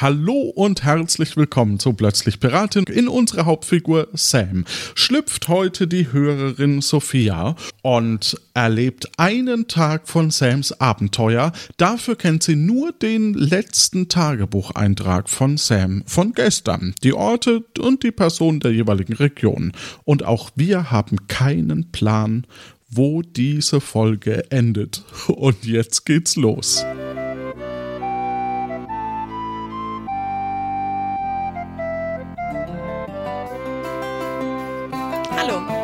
[0.00, 2.84] Hallo und herzlich willkommen zu Plötzlich Piratin.
[2.84, 4.64] In unserer Hauptfigur Sam
[4.94, 11.52] schlüpft heute die Hörerin Sophia und erlebt einen Tag von Sams Abenteuer.
[11.76, 18.12] Dafür kennt sie nur den letzten Tagebucheintrag von Sam von gestern, die Orte und die
[18.12, 19.72] Personen der jeweiligen Region.
[20.04, 22.46] Und auch wir haben keinen Plan,
[22.88, 25.02] wo diese Folge endet.
[25.28, 26.84] Und jetzt geht's los.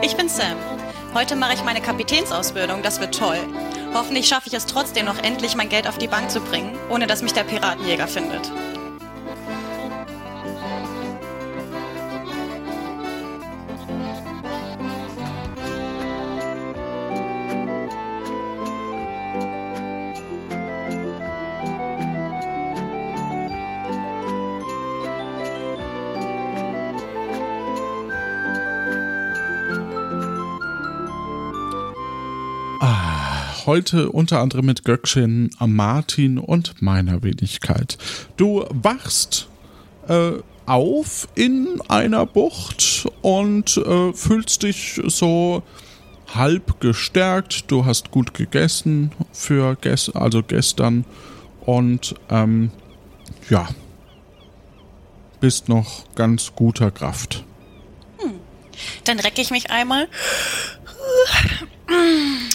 [0.08, 0.56] Ich bin Sam.
[1.12, 3.36] Heute mache ich meine Kapitänsausbildung, das wird toll.
[3.92, 7.06] Hoffentlich schaffe ich es trotzdem noch endlich mein Geld auf die Bank zu bringen, ohne
[7.06, 8.50] dass mich der Piratenjäger findet.
[33.68, 37.98] Heute unter anderem mit Göckchen, Martin und meiner Wenigkeit.
[38.38, 39.46] Du wachst
[40.08, 40.32] äh,
[40.64, 45.62] auf in einer Bucht und äh, fühlst dich so
[46.34, 47.70] halb gestärkt.
[47.70, 51.04] Du hast gut gegessen für ges also gestern
[51.60, 52.70] und ähm,
[53.50, 53.68] ja,
[55.40, 57.44] bist noch ganz guter Kraft.
[58.16, 58.32] Hm.
[59.04, 60.08] Dann recke ich mich einmal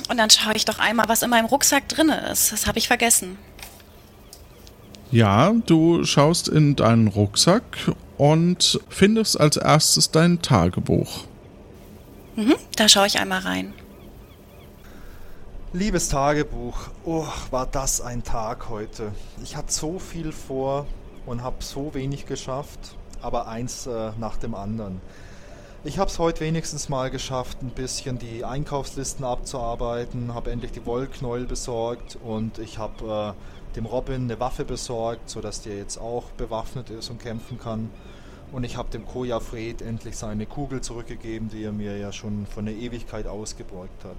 [0.09, 2.51] und dann schaue ich doch einmal, was in meinem Rucksack drin ist.
[2.51, 3.37] Das habe ich vergessen.
[5.11, 7.77] Ja, du schaust in deinen Rucksack
[8.17, 11.25] und findest als erstes dein Tagebuch.
[12.35, 13.73] Mhm, da schaue ich einmal rein.
[15.71, 19.11] Liebes Tagebuch, oh, war das ein Tag heute.
[19.43, 20.85] Ich hatte so viel vor
[21.25, 25.01] und habe so wenig geschafft, aber eins äh, nach dem anderen.
[25.85, 30.85] Ich habe es heute wenigstens mal geschafft, ein bisschen die Einkaufslisten abzuarbeiten, habe endlich die
[30.85, 36.23] Wollknäuel besorgt und ich habe äh, dem Robin eine Waffe besorgt, sodass der jetzt auch
[36.37, 37.89] bewaffnet ist und kämpfen kann.
[38.53, 42.45] Und ich habe dem Koja Fred endlich seine Kugel zurückgegeben, die er mir ja schon
[42.45, 44.15] von der Ewigkeit ausgebeugt hat.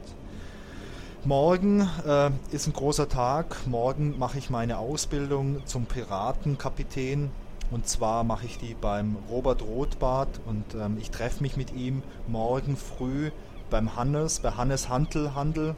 [1.24, 3.56] Morgen äh, ist ein großer Tag.
[3.66, 7.30] Morgen mache ich meine Ausbildung zum Piratenkapitän
[7.74, 12.04] und zwar mache ich die beim Robert Rothbart und ähm, ich treffe mich mit ihm
[12.28, 13.32] morgen früh
[13.68, 15.74] beim Hannes, bei Hannes Handelhandel.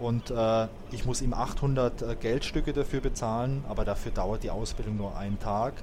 [0.00, 4.96] Und äh, ich muss ihm 800 äh, Geldstücke dafür bezahlen, aber dafür dauert die Ausbildung
[4.96, 5.74] nur einen Tag.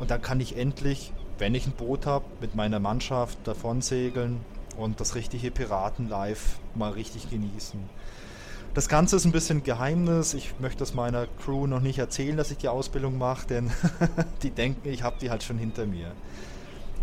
[0.00, 4.40] Und dann kann ich endlich, wenn ich ein Boot habe, mit meiner Mannschaft davon segeln
[4.76, 7.78] und das richtige Piratenlife mal richtig genießen.
[8.78, 10.34] Das Ganze ist ein bisschen Geheimnis.
[10.34, 13.72] Ich möchte es meiner Crew noch nicht erzählen, dass ich die Ausbildung mache, denn
[14.44, 16.12] die denken, ich habe die halt schon hinter mir.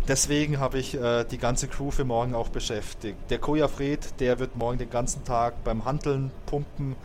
[0.08, 3.18] Deswegen habe ich äh, die ganze Crew für morgen auch beschäftigt.
[3.28, 6.96] Der Koja Fred, der wird morgen den ganzen Tag beim Handeln, Pumpen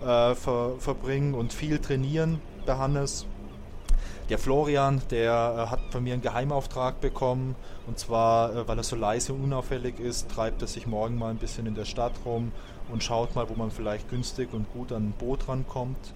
[0.00, 3.26] äh, ver verbringen und viel trainieren bei Hannes.
[4.32, 7.54] Der Florian, der äh, hat von mir einen Geheimauftrag bekommen
[7.86, 11.28] und zwar, äh, weil er so leise und unauffällig ist, treibt er sich morgen mal
[11.28, 12.50] ein bisschen in der Stadt rum
[12.90, 16.14] und schaut mal, wo man vielleicht günstig und gut an ein Boot rankommt.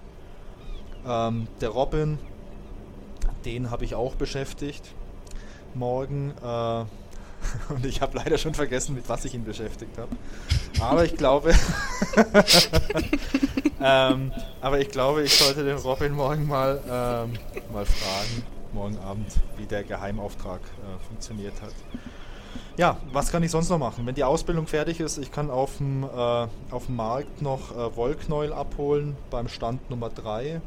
[1.07, 2.17] Ähm, der Robin,
[3.45, 4.95] den habe ich auch beschäftigt
[5.75, 6.33] morgen.
[6.43, 6.85] Äh,
[7.71, 10.15] und ich habe leider schon vergessen, mit was ich ihn beschäftigt habe.
[10.81, 11.53] Aber ich glaube,
[13.81, 17.33] ähm, aber ich glaube, ich sollte den Robin morgen mal, ähm,
[17.71, 18.43] mal fragen,
[18.73, 21.73] morgen Abend, wie der Geheimauftrag äh, funktioniert hat.
[22.77, 24.05] Ja, was kann ich sonst noch machen?
[24.05, 27.95] Wenn die Ausbildung fertig ist, ich kann auf dem, äh, auf dem Markt noch äh,
[27.95, 30.61] Wollknäuel abholen beim Stand Nummer 3.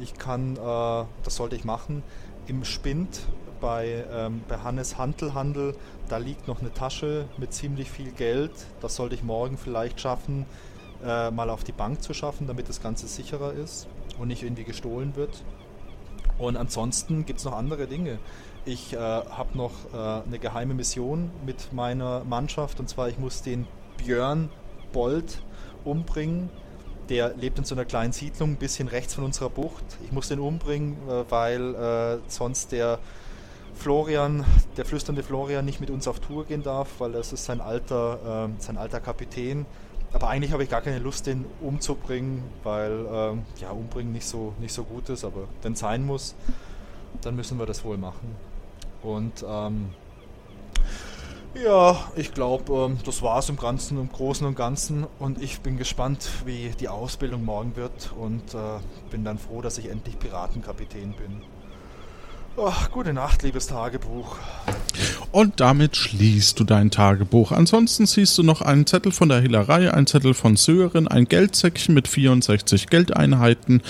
[0.00, 2.02] Ich kann, äh, das sollte ich machen,
[2.46, 3.20] im Spind
[3.60, 5.74] bei, ähm, bei Hannes Handelhandel,
[6.08, 8.52] da liegt noch eine Tasche mit ziemlich viel Geld.
[8.80, 10.46] Das sollte ich morgen vielleicht schaffen,
[11.04, 13.86] äh, mal auf die Bank zu schaffen, damit das Ganze sicherer ist
[14.18, 15.42] und nicht irgendwie gestohlen wird.
[16.38, 18.18] Und ansonsten gibt es noch andere Dinge.
[18.64, 23.42] Ich äh, habe noch äh, eine geheime Mission mit meiner Mannschaft und zwar ich muss
[23.42, 23.66] den
[23.96, 24.50] Björn
[24.92, 25.42] Bolt
[25.84, 26.50] umbringen.
[27.08, 29.84] Der lebt in so einer kleinen Siedlung, ein bisschen rechts von unserer Bucht.
[30.04, 32.98] Ich muss den umbringen, äh, weil äh, sonst der
[33.74, 34.44] Florian,
[34.76, 38.48] der flüsternde Florian, nicht mit uns auf Tour gehen darf, weil das ist sein alter,
[38.48, 39.66] äh, sein alter Kapitän.
[40.16, 44.54] Aber eigentlich habe ich gar keine Lust, den umzubringen, weil ähm, ja, umbringen nicht so,
[44.60, 46.34] nicht so gut ist, aber wenn es sein muss,
[47.20, 48.34] dann müssen wir das wohl machen.
[49.02, 49.90] Und ähm,
[51.62, 55.06] ja, ich glaube, ähm, das war es im Ganzen, im Großen und Ganzen.
[55.18, 58.78] Und ich bin gespannt, wie die Ausbildung morgen wird und äh,
[59.10, 61.42] bin dann froh, dass ich endlich Piratenkapitän bin.
[62.58, 64.36] Ach, gute Nacht, liebes Tagebuch.
[65.30, 67.52] Und damit schließt du dein Tagebuch.
[67.52, 71.94] Ansonsten siehst du noch einen Zettel von der Hehlerei, einen Zettel von Sören, ein Geldsäckchen
[71.94, 73.82] mit 64 Geldeinheiten,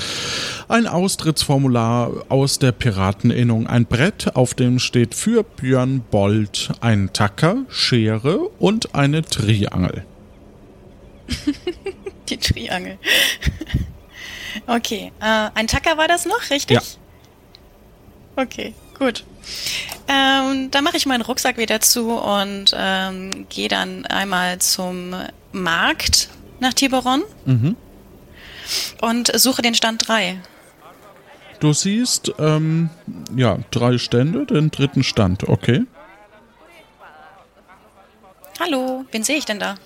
[0.66, 7.58] ein Austrittsformular aus der Pirateninnung, ein Brett, auf dem steht für Björn Bold, ein Tacker,
[7.68, 10.04] Schere und eine Triangel.
[12.28, 12.98] Die Triangel.
[14.66, 16.76] Okay, äh, ein Tacker war das noch, richtig?
[16.76, 16.82] Ja.
[18.36, 19.24] Okay, gut.
[20.08, 25.14] Ähm, dann mache ich meinen Rucksack wieder zu und ähm, gehe dann einmal zum
[25.52, 26.28] Markt
[26.60, 27.22] nach Tiberon
[29.00, 30.38] und suche den Stand 3.
[31.60, 32.90] Du siehst, ähm,
[33.34, 35.84] ja, drei Stände, den dritten Stand, okay.
[38.60, 39.76] Hallo, wen sehe ich denn da?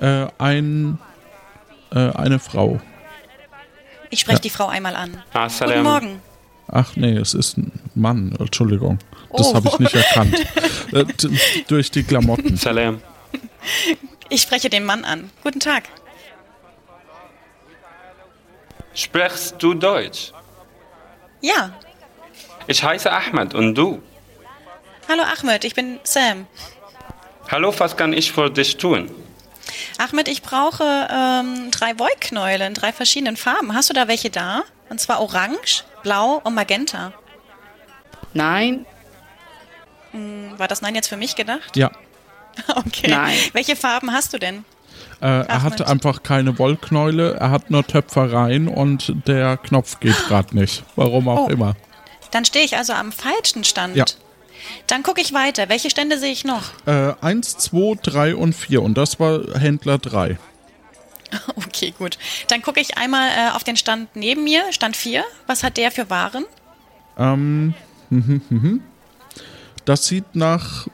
[0.00, 0.98] Äh, ein,
[1.92, 2.80] äh, eine Frau.
[4.10, 4.42] Ich spreche Ja.
[4.42, 5.22] die Frau einmal an.
[5.34, 5.82] Ah, Guten.
[5.82, 6.22] Morgen.
[6.70, 8.98] Ach nee, es ist ein Mann, Entschuldigung.
[9.34, 9.54] Das Oh.
[9.54, 10.34] habe ich nicht erkannt.
[10.92, 11.04] äh,
[11.66, 12.56] durch die Klamotten.
[12.56, 13.00] Salam.
[14.28, 15.30] Ich spreche den Mann an.
[15.42, 15.84] Guten Tag.
[18.94, 20.32] Sprichst du Deutsch?
[21.40, 21.70] Ja.
[22.66, 24.02] Ich heiße Ahmed und du?
[25.08, 26.46] Hallo Ahmed, ich bin Sam.
[27.50, 29.10] Hallo, was kann ich für dich tun?
[29.98, 33.74] Ahmed, ich brauche ähm, drei Wollknäule in drei verschiedenen Farben.
[33.74, 34.64] Hast du da welche da?
[34.90, 37.12] Und zwar orange, blau und magenta.
[38.34, 38.86] Nein,
[40.12, 41.76] Hm, War das Nein jetzt für mich gedacht?
[41.76, 41.90] Ja,
[42.76, 43.08] Okay.
[43.10, 43.36] Nein.
[43.52, 44.64] Welche Farben hast du denn?
[45.20, 45.90] äh, er hat Mensch.
[45.90, 50.82] einfach keine Wollknäule, er hat nur Töpfereien und der Knopf geht gerade nicht.
[50.96, 51.50] Warum auch Oh.
[51.50, 51.74] immer.
[52.30, 53.96] Dann stehe ich also am falschen Stand.
[53.96, 54.04] Ja.
[54.86, 55.68] Dann gucke ich weiter.
[55.68, 56.62] Welche Stände sehe ich noch?
[56.86, 60.38] Äh, eins, zwei, drei und vier und das war Händler drei.
[61.56, 62.18] Okay, gut.
[62.48, 65.24] Dann gucke ich einmal äh, auf den Stand neben mir, Stand 4.
[65.46, 66.44] Was hat der für Waren?
[67.18, 67.74] Ähm,
[68.10, 68.82] mhm, mhm.
[69.84, 70.86] das sieht nach.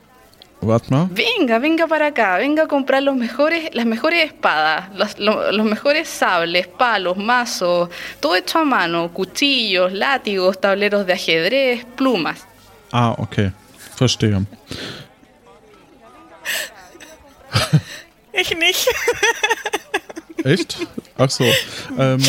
[0.60, 1.08] Warte mal.
[1.12, 5.66] venga, venga para acá, venga a comprar los mejores, las mejores espadas, los, lo- los
[5.66, 12.46] mejores sables, palos, mazos, todo hecho a mano, cuchillos, látigos, tableros de ajedrez, plumas.
[12.90, 13.52] Ah, okay.
[13.96, 14.46] Verstehe.
[18.36, 18.88] Ich nicht.
[20.44, 20.76] Echt?
[21.18, 21.44] Ach so.
[21.98, 22.20] Ähm,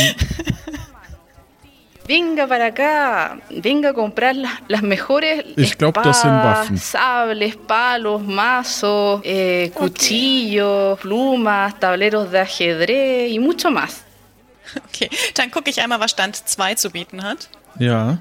[2.07, 6.77] Venga para acá, venga a comprar la- las mejores Ich glaub, das sind Waffen.
[6.77, 14.03] sables, palos, mazos, eh, cuchillos, plumas, tableros de ajedrez y mucho más.
[14.88, 17.50] Okay, dann gucke ich einmal, was Stand 2 zu bieten hat.
[17.79, 18.19] ja.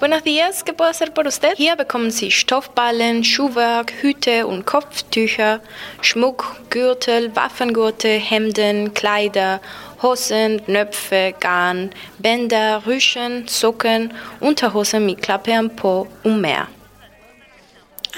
[0.00, 1.54] Buenos días, ¿qué puedo hacer por usted?
[1.56, 5.60] Hier bekommen Sie Stoffballen, Schuhwerk, Hüte und Kopftücher,
[6.00, 9.60] Schmuck, Gürtel, Waffengurte, Hemden, Kleider,
[10.02, 16.66] Hosen, Knöpfe, Garn, Bänder, Rüschen, Socken, Unterhosen mit Klappe am Po und mehr.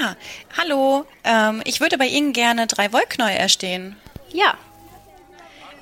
[0.01, 0.15] Ah,
[0.57, 1.05] hallo.
[1.25, 3.97] Ähm, ich würde bei Ihnen gerne drei Wollknäuel erstehen.
[4.33, 4.55] Ja,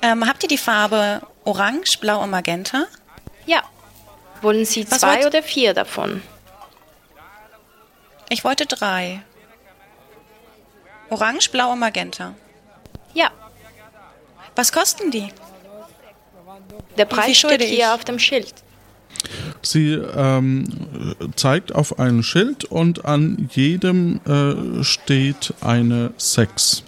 [0.03, 2.87] Ähm, habt ihr die Farbe Orange, Blau und Magenta?
[3.45, 3.61] ja.
[4.41, 6.21] Wollen Sie Was zwei wollt- oder vier davon?
[8.29, 9.21] Ich wollte drei.
[11.09, 12.33] Orange, Blau und Magenta.
[13.13, 13.31] Ja,
[14.55, 15.29] Was kosten die?
[16.97, 17.85] der Preis steht hier ich?
[17.87, 18.53] auf dem Schild.
[19.61, 26.83] Sie ähm, zeigt auf ein Schild und an jedem äh, steht eine 6.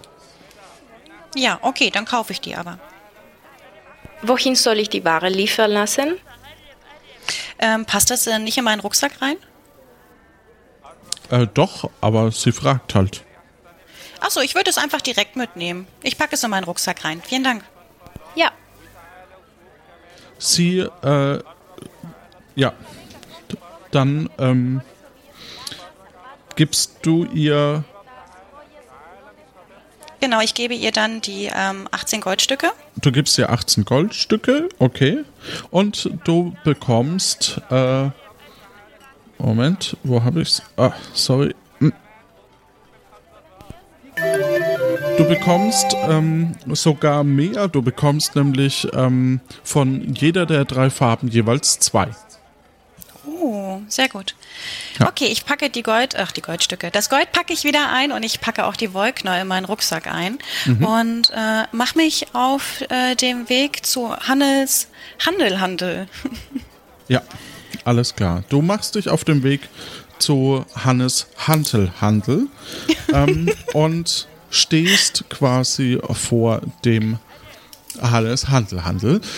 [1.36, 2.80] Ja, okay, dann kaufe ich die aber.
[4.24, 6.16] Wohin soll ich die Ware liefern lassen?
[7.64, 9.38] Ähm, passt das äh, nicht in meinen Rucksack rein?
[11.30, 13.24] Äh, doch, aber sie fragt halt.
[14.20, 15.88] Achso, ich würde es einfach direkt mitnehmen.
[16.02, 17.22] Ich packe es in meinen Rucksack rein.
[17.26, 17.64] Vielen Dank.
[18.36, 18.52] Ja,
[20.44, 21.40] Sie, äh,
[22.56, 22.74] ja,
[23.92, 24.82] dann ähm,
[26.58, 27.86] gibst du ihr,
[30.24, 32.72] Genau, ich gebe ihr dann die ähm, 18 Goldstücke.
[32.96, 35.26] du gibst ihr 18 Goldstücke, okay,
[35.70, 38.10] und du bekommst, äh,
[39.38, 40.62] Moment, wo habe ich's?
[40.78, 41.54] Ah, sorry.
[41.80, 41.92] Hm.
[45.18, 47.68] Du bekommst ähm, sogar mehr.
[47.68, 52.08] Du bekommst nämlich ähm, von jeder der drei Farben jeweils zwei.
[53.44, 54.36] Oh, sehr gut.
[55.00, 55.10] Ja.
[55.10, 56.92] Okay, ich packe die Gold, ach die Goldstücke.
[56.92, 60.08] Das Gold packe ich wieder ein und ich packe auch die Wollknäuel in meinen Rucksack
[60.08, 64.88] ein und äh, mache mich auf äh, dem Weg zu Hannes
[65.26, 66.08] Handelhandel.
[67.10, 67.22] Ja,
[67.84, 68.46] alles klar.
[68.48, 69.68] Du machst dich auf dem Weg
[70.20, 72.48] zu Hannes Hantelhandel
[73.14, 77.20] ähm, und stehst quasi vor dem
[78.02, 79.20] Hannes Hantelhandel.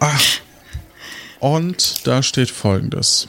[0.00, 0.18] Ah.
[1.44, 3.28] Und da steht folgendes.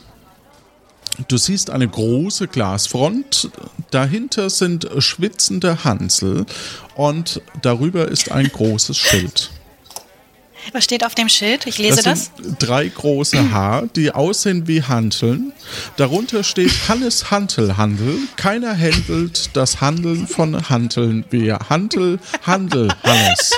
[1.28, 3.50] Du siehst eine große Glasfront,
[3.92, 6.46] dahinter sind schwitzende Hansel
[6.96, 9.52] und darüber ist ein großes Schild.
[10.72, 11.68] Was steht auf dem Schild?
[11.68, 12.32] Ich lese das.
[12.38, 15.52] sind drei große H, die aussehen wie Hanteln.
[15.98, 18.18] Darunter steht Hannes Hantelhandel.
[18.38, 23.52] Keiner händelt das Handeln von Hanteln wie Hantel, Handel, Hannes.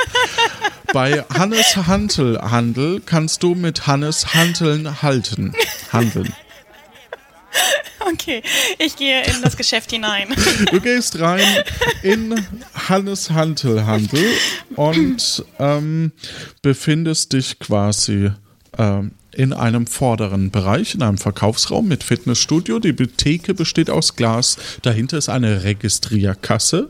[0.93, 5.53] Bei Hannes Hantelhandel kannst du mit Hannes Hanteln halten.
[5.91, 6.33] Handeln.
[7.99, 8.41] Okay,
[8.77, 10.33] ich gehe in das Geschäft hinein.
[10.71, 11.45] Du gehst rein
[12.03, 14.23] in Hannes Hantelhandel
[14.75, 16.11] und ähm,
[16.61, 18.31] befindest dich quasi
[19.37, 22.79] in einem vorderen Bereich, in einem Verkaufsraum mit Fitnessstudio.
[22.79, 24.57] Die Theke besteht aus Glas.
[24.81, 26.89] Dahinter ist eine Registrierkasse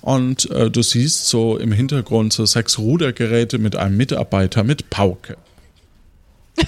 [0.00, 5.36] und äh, du siehst so im Hintergrund so sechs Rudergeräte mit einem Mitarbeiter mit Pauke.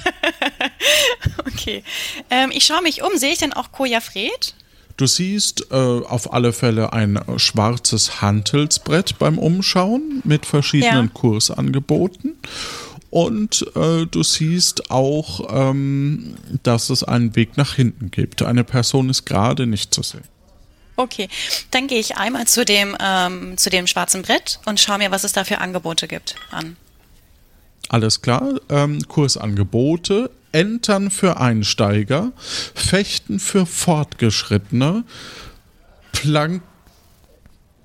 [1.46, 1.82] Okay,
[2.30, 3.16] ähm, ich schaue mich um.
[3.16, 4.54] Sehe ich denn auch Koja Fred?
[4.96, 11.10] Du siehst äh, auf alle Fälle ein schwarzes Handelsbrett beim Umschauen mit verschiedenen Ja.
[11.12, 12.34] Kursangeboten.
[13.14, 18.42] Und äh, du siehst auch, ähm, dass es einen Weg nach hinten gibt.
[18.42, 20.24] Eine Person ist gerade nicht zu sehen.
[20.96, 21.28] Okay,
[21.70, 25.22] dann gehe ich einmal zu dem, ähm, zu dem schwarzen Brett und schaue mir, was
[25.22, 26.76] es da für Angebote gibt, an.
[27.88, 28.54] Alles klar.
[28.68, 30.32] Ähm, Kursangebote.
[30.50, 32.32] Entern für Einsteiger.
[32.74, 35.04] Fechten für Fortgeschrittene.
[36.10, 36.62] Plank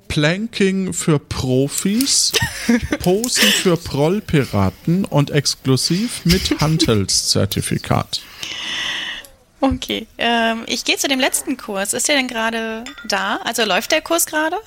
[0.09, 2.33] Planking für Profis.
[2.99, 8.21] Posen für Prollpiraten und exklusiv mit Handelszertifikat.
[9.61, 11.93] Okay, ähm, ich gehe zu dem letzten Kurs.
[11.93, 13.37] Ist der denn gerade da?
[13.45, 14.57] Also läuft der Kurs gerade?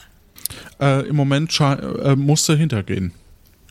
[0.81, 3.13] Äh, Im Moment äh, musst du hintergehen.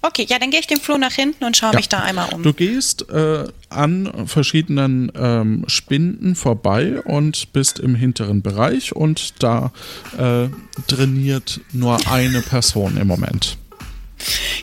[0.03, 1.77] Okay, ja, dann gehe ich den Flur nach hinten und schaue Ja.
[1.77, 2.41] mich da einmal um.
[2.41, 9.71] Du gehst äh, an verschiedenen ähm, Spinden vorbei und bist im hinteren Bereich und da
[10.17, 10.47] äh,
[10.87, 13.57] trainiert nur eine Person im Moment.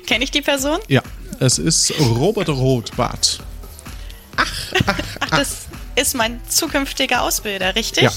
[0.06, 0.78] Kenne ich die Person?
[0.88, 1.02] Ja,
[1.38, 3.38] es ist Robert Rothbart.
[4.36, 4.72] Ach,
[5.30, 5.66] das
[5.96, 8.04] ist mein zukünftiger Ausbilder, richtig?
[8.04, 8.12] Ja,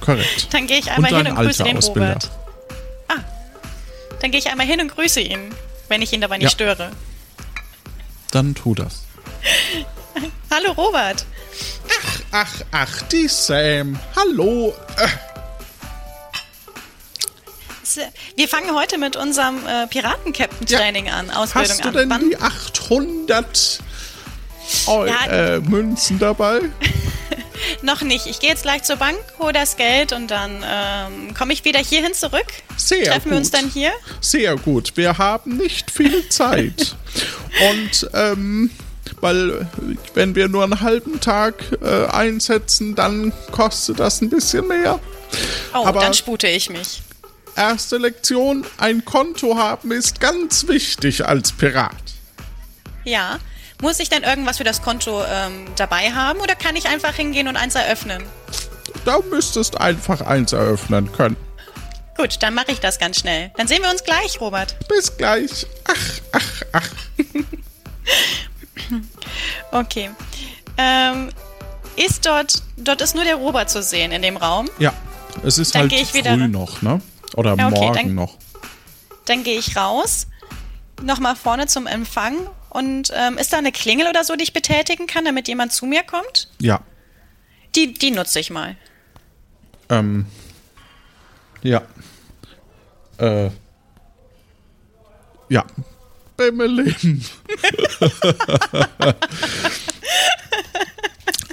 [0.00, 0.48] korrekt.
[0.52, 2.08] Dann gehe ich Und einmal hin dein und grüße den Ausbilder.
[2.14, 2.30] Robert.
[3.08, 3.20] Ah,
[4.20, 5.40] dann gehe ich einmal hin und grüße ihn,
[5.92, 6.50] wenn ich ihn dabei nicht Ja.
[6.50, 6.90] störe.
[8.30, 9.02] Dann tu das.
[10.50, 11.26] Hallo Robert.
[12.32, 13.98] Ach, ach, die Sam.
[14.16, 14.74] Hallo.
[14.96, 15.08] Äh,
[18.36, 21.94] Wir fangen heute mit unserem äh, Piraten-Captain-Training an, Ausbildung hast du an.
[21.94, 23.80] denn Wann- die 800
[24.86, 25.26] Eu Ja.
[25.26, 26.60] äh, Münzen dabei?
[27.82, 28.26] Noch nicht.
[28.26, 31.80] Ich gehe jetzt gleich zur Bank, hole das Geld und dann ähm, komme ich wieder
[31.80, 32.46] hierhin zurück.
[32.76, 33.60] Sehr Treffen wir uns gut.
[33.60, 33.92] dann hier?
[34.20, 34.96] Sehr gut.
[34.96, 36.96] Wir haben nicht viel Zeit.
[37.70, 38.70] Und ähm,
[39.20, 39.68] weil
[40.14, 44.98] wenn wir nur einen halben Tag äh, einsetzen, dann kostet das ein bisschen mehr.
[45.74, 47.02] Oh, Aber- dann spute ich mich.
[47.54, 51.92] Erste Lektion, ein Konto haben ist ganz wichtig als Pirat.
[53.04, 53.38] Ja.
[53.82, 57.48] Muss ich denn irgendwas für das Konto ähm, dabei haben oder kann ich einfach hingehen
[57.48, 58.22] und eins eröffnen?
[59.04, 61.36] Du müsstest einfach eins eröffnen können.
[62.16, 63.50] Gut, dann mache ich das ganz schnell.
[63.56, 64.76] Dann sehen wir uns gleich, Robert.
[64.88, 65.66] Bis gleich.
[65.88, 66.88] Ach, ach, ach.
[69.70, 70.10] Okay.
[70.76, 71.30] Ähm,
[71.96, 74.68] ist dort, dort ist nur der Robert zu sehen in dem Raum.
[74.78, 74.92] Ja,
[75.44, 77.00] es ist Dann halt ich früh wieder- noch, ne?
[77.36, 78.36] Oder okay, morgen dann- noch.
[79.24, 80.26] Dann gehe ich raus,
[81.02, 82.36] nochmal vorne zum Empfang.
[82.72, 85.84] Und ähm, ist da eine Klingel oder so, die ich betätigen kann, damit jemand zu
[85.84, 86.48] mir kommt?
[86.58, 86.80] Ja.
[87.74, 88.76] Die, die nutze ich mal.
[89.90, 90.24] Ähm.
[91.62, 91.82] Ja.
[93.18, 93.50] Äh.
[95.50, 95.66] Ja.
[96.38, 97.22] Bimmelin.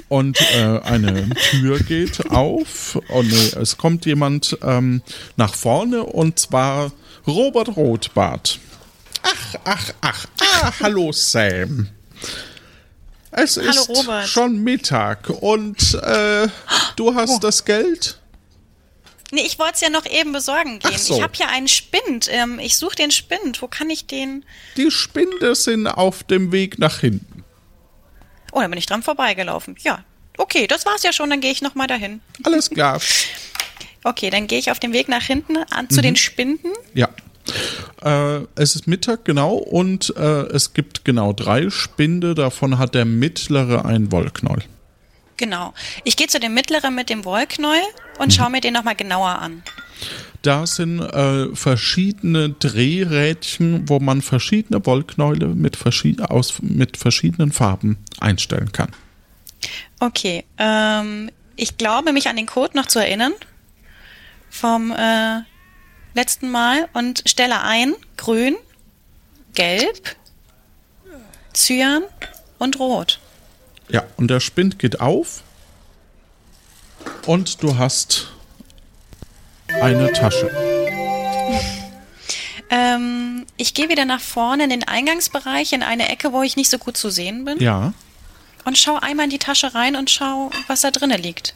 [0.08, 2.98] Und äh, eine Tür geht auf.
[3.10, 5.02] Oh nee, es kommt jemand ähm,
[5.36, 6.92] nach vorne und zwar
[7.26, 8.58] Robert Rothbart.
[9.22, 10.26] Ach, ach, ach.
[10.40, 11.88] Ah, hallo Sam.
[13.32, 14.28] Es Hallo, ist Robert.
[14.28, 16.48] schon Mittag und äh,
[16.96, 18.18] du hast das Geld?
[19.30, 20.98] Nee, ich wollte es ja noch eben besorgen gehen.
[20.98, 21.16] So.
[21.16, 22.26] Ich habe hier einen Spind.
[22.30, 23.62] Ähm, ich suche den Spind.
[23.62, 24.44] Wo kann ich den?
[24.76, 27.44] Die Spinde sind auf dem Weg nach hinten.
[28.52, 29.76] Oh, da bin ich dran vorbeigelaufen.
[29.82, 30.04] Ja,
[30.40, 32.22] Okay, das war's ja schon, dann gehe ich nochmal dahin.
[32.44, 32.98] Alles klar.
[34.04, 36.68] Okay, dann gehe ich auf dem Weg nach hinten an zu den Spinden.
[36.94, 37.10] Ja.
[38.02, 42.34] Äh, es ist Mittag, genau, und äh, es gibt genau drei Spinde.
[42.34, 44.64] Davon hat der mittlere ein Wollknäuel.
[45.36, 45.72] Genau.
[46.04, 47.82] Ich gehe zu dem mittleren mit dem Wollknäuel
[48.18, 49.62] und schaue mir den nochmal genauer an.
[50.42, 57.98] Da sind äh, verschiedene Drehrädchen, wo man verschiedene Wollknäule mit, verschi aus, mit verschiedenen Farben
[58.20, 58.90] einstellen kann.
[59.98, 63.32] Okay, ähm, ich glaube, mich an den Code noch zu erinnern
[64.48, 65.40] vom äh,
[66.14, 68.56] letzten Mal und stelle ein grün,
[69.54, 70.16] gelb,
[71.54, 72.02] cyan
[72.58, 73.18] und rot.
[73.88, 75.42] Ja, und der Spind geht auf
[77.26, 78.28] und du hast
[79.80, 80.50] eine Tasche.
[82.70, 86.70] Ähm, ich gehe wieder nach vorne in den Eingangsbereich, in eine Ecke, wo ich nicht
[86.70, 87.58] so gut zu sehen bin.
[87.58, 87.92] Ja.
[88.64, 91.54] Und schaue einmal in die Tasche rein und schaue, was da drinnen liegt.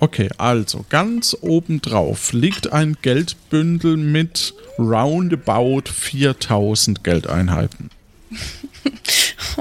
[0.00, 7.90] Okay, also ganz oben drauf liegt ein Geldbündel mit roundabout 4000 Geldeinheiten.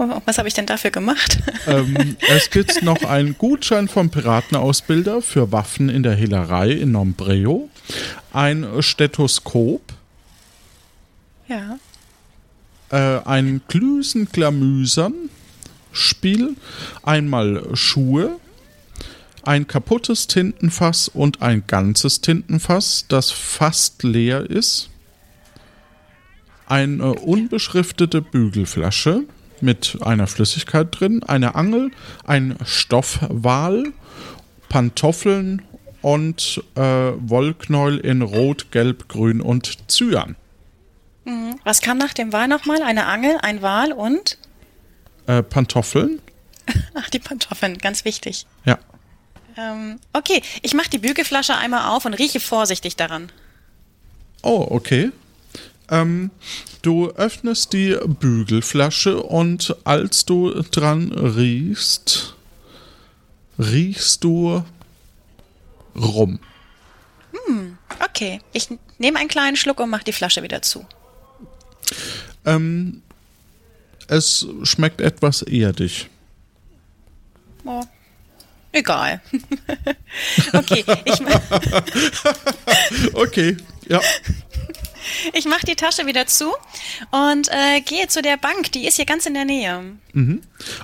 [0.00, 1.38] Oh, was habe ich denn dafür gemacht?
[1.66, 7.68] ähm, es gibt noch einen Gutschein vom Piratenausbilder für Waffen in der Hehlerei in Nombreo,
[8.32, 9.82] ein Stethoskop,
[11.48, 11.78] ja.
[12.90, 15.30] äh, ein Glüsen-Glamüsern
[15.90, 16.54] Spiel,
[17.02, 18.38] einmal Schuhe,
[19.48, 24.90] ein kaputtes Tintenfass und ein ganzes Tintenfass, das fast leer ist,
[26.66, 29.22] eine unbeschriftete Bügelflasche
[29.62, 31.90] mit einer Flüssigkeit drin, eine Angel,
[32.26, 33.84] ein Stoffwal,
[34.68, 35.62] Pantoffeln
[36.02, 40.36] und äh, Wollknäuel in Rot, Gelb, Grün und Cyan.
[41.64, 42.82] Was kam nach dem Wal nochmal?
[42.82, 44.36] Eine Angel, ein Wal und?
[45.26, 46.20] Äh, Pantoffeln?
[46.94, 48.46] Ach, die Pantoffeln, ganz wichtig.
[48.66, 48.78] Ja.
[49.58, 53.32] Ähm, okay, ich mache die Bügelflasche einmal auf und rieche vorsichtig daran.
[54.42, 55.10] Oh, okay.
[55.90, 56.30] Ähm,
[56.82, 62.36] du öffnest die Bügelflasche und als du dran riechst,
[63.58, 64.62] riechst du
[65.96, 66.38] rum.
[68.04, 70.86] Okay, ich nehme einen kleinen Schluck und mache die Flasche wieder zu.
[72.44, 73.02] Ähm,
[74.06, 76.08] es schmeckt etwas erdig.
[77.64, 77.82] Oh,
[78.78, 79.20] egal.
[80.52, 81.20] okay, ich,
[83.14, 83.56] Okay,
[83.88, 84.00] ja.
[85.32, 86.52] ich mache die Tasche wieder zu
[87.10, 88.72] und äh, gehe zu der Bank.
[88.72, 89.96] Die ist hier ganz in der Nähe.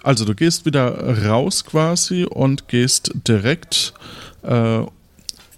[0.03, 3.95] Also du gehst wieder raus quasi und gehst direkt
[4.43, 4.83] äh,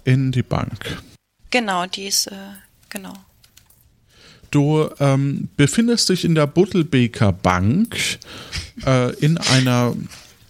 [0.03, 1.01] in die Bank.
[1.49, 2.35] Genau, die ist, äh,
[2.89, 3.13] genau.
[4.51, 7.97] Du ähm, befindest dich in der Buttelbeker Bank
[8.85, 9.93] äh, in einer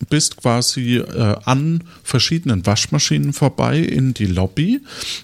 [0.10, 4.82] bist quasi äh, an verschiedenen Waschmaschinen vorbei in die Lobby,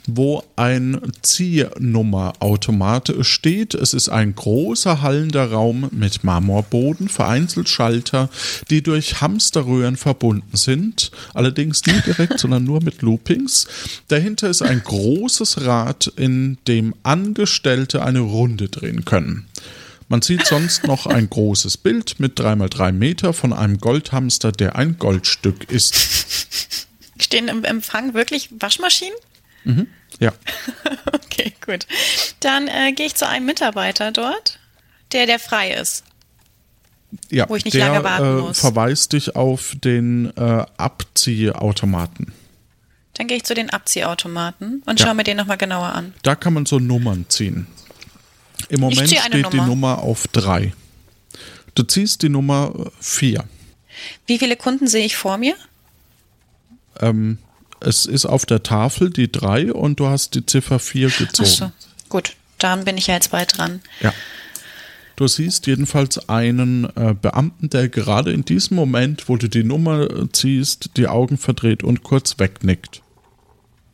[0.08, 3.74] wo ein Ziehnummerautomat steht.
[3.76, 8.30] Es ist ein großer hallender Raum mit Marmorboden, vereinzelt Schalter,
[8.70, 13.68] die durch Hamsterröhren verbunden sind, allerdings nie direkt, sondern nur mit Loopings.
[14.08, 19.46] Dahinter ist ein großes Rad, in dem Angestellte eine Runde drehen können.
[20.14, 25.00] Man sieht sonst noch ein großes Bild mit 3x3 Meter von einem Goldhamster, der ein
[25.00, 26.88] Goldstück ist.
[27.20, 29.18] Stehen im Empfang wirklich Waschmaschinen?
[30.20, 30.32] Ja.
[31.12, 31.88] Okay, gut.
[32.42, 34.60] Dann äh, gehe ich zu einem Mitarbeiter dort,
[35.14, 36.04] der, der frei ist.
[37.32, 38.60] ja Wo ich nicht der lange warten äh, muss.
[38.60, 42.34] verweist dich auf den äh, Abziehautomaten.
[43.16, 45.08] Dann gehe ich zu den Abziehautomaten und Ja.
[45.08, 46.14] schaue mir den nochmal genauer an.
[46.22, 47.66] Da kann man so Nummern ziehen.
[48.70, 49.68] Im Moment steht die Nummer.
[49.68, 50.74] Nummer auf 3.
[51.76, 53.44] Du ziehst die Nummer 4.
[54.28, 55.56] Wie viele Kunden sehe ich vor mir?
[57.00, 57.40] Ähm,
[57.80, 61.50] es ist auf der Tafel die 3 und du hast die Ziffer 4 gezogen.
[61.50, 61.72] Achso,
[62.10, 62.36] gut.
[62.60, 63.82] Dann bin ich ja jetzt bald dran.
[64.00, 64.14] Ja.
[65.16, 70.10] Du siehst jedenfalls einen äh, Beamten, der gerade in diesem Moment, wo du die Nummer
[70.10, 73.02] äh, ziehst, die Augen verdreht und kurz wegnickt.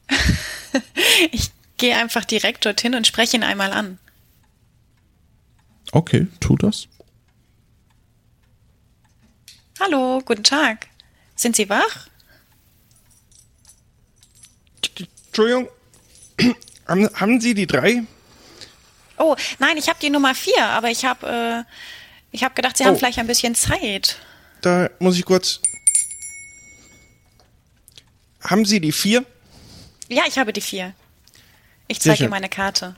[1.32, 3.97] Ich gehe einfach direkt dorthin und spreche ihn einmal an.
[5.91, 6.88] Okay, tu das.
[9.80, 10.88] Hallo, guten Tag.
[11.36, 12.08] Sind Sie wach?
[15.28, 15.69] Entschuldigung,
[16.88, 18.04] haben, haben Sie die drei?
[19.17, 21.73] Oh, nein, ich habe die Nummer vier, aber ich habe äh,
[22.32, 22.97] ich hab gedacht, Sie haben Oh.
[22.97, 24.19] vielleicht ein bisschen Zeit.
[24.62, 25.62] Da muss ich kurz.
[28.41, 29.25] Haben Sie die vier?
[30.10, 30.93] Ja, ich habe die vier.
[31.88, 32.30] Ich zeige schön.
[32.30, 32.95] meine Karte.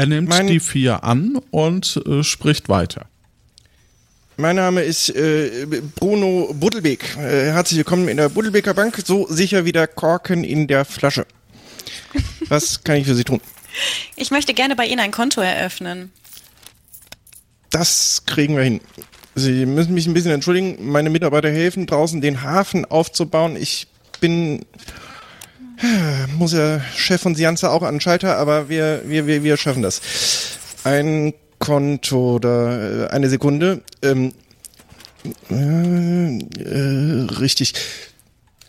[0.00, 3.04] Er nimmt Mein- die 4 an und äh, spricht weiter.
[4.38, 7.18] Mein Name ist äh, Bruno Buddelbeek.
[7.18, 8.98] Äh, herzlich willkommen in der Buddelbeker Bank.
[9.04, 11.26] So sicher wie der Korken in der Flasche.
[12.48, 13.42] Was kann ich für Sie tun?
[14.16, 16.10] Ich möchte gerne bei Ihnen ein Konto eröffnen.
[17.68, 18.80] Das kriegen wir hin.
[19.34, 20.78] Sie müssen mich ein bisschen entschuldigen.
[20.90, 23.54] Meine Mitarbeiter helfen draußen, den Hafen aufzubauen.
[23.54, 23.86] Ich
[24.18, 24.64] bin
[26.36, 29.82] muss ja Chef von Sianza auch an den Schalter, aber wir, wir, wir, wir schaffen
[29.82, 30.00] das.
[30.84, 33.82] Ein Konto oder äh, eine Sekunde.
[34.02, 34.34] Ähm,
[35.50, 37.74] äh, äh, richtig.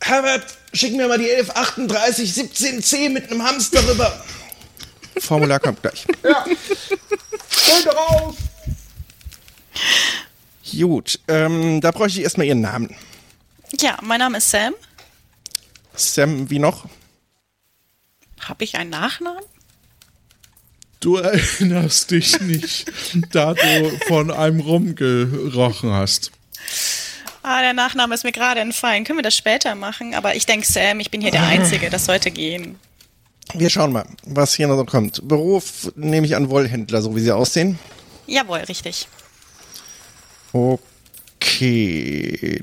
[0.01, 4.23] Herbert, schick mir mal die 1138 17C mit einem Hamster rüber.
[5.19, 6.05] Formular kommt gleich.
[6.23, 6.45] Ja.
[7.49, 8.35] Stell drauf!
[10.71, 12.95] Gut, ähm, da bräuchte ich erstmal Ihren Namen.
[13.79, 14.73] Ja, mein Name ist Sam.
[15.95, 16.85] Sam, wie noch?
[18.47, 19.43] Habe ich einen Nachnamen?
[20.99, 22.91] Du erinnerst dich nicht,
[23.31, 26.31] da du von einem rumgerochen hast.
[27.43, 29.03] Ah, der Nachname ist mir gerade entfallen.
[29.03, 30.13] Können wir das später machen?
[30.13, 31.89] Aber ich denke, Sam, ich bin hier der Einzige.
[31.89, 32.79] Das sollte gehen.
[33.55, 35.27] Wir schauen mal, was hier noch so kommt.
[35.27, 37.79] Beruf nehme ich an Wollhändler, so wie sie aussehen.
[38.27, 39.07] Jawohl, richtig.
[40.53, 40.79] Okay,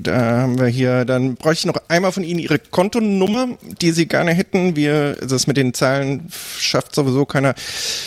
[0.01, 4.07] da haben wir hier, dann bräuchte ich noch einmal von Ihnen Ihre Kontonummer, die Sie
[4.07, 4.75] gerne hätten.
[4.75, 7.55] Wir, das mit den Zahlen schafft sowieso keiner.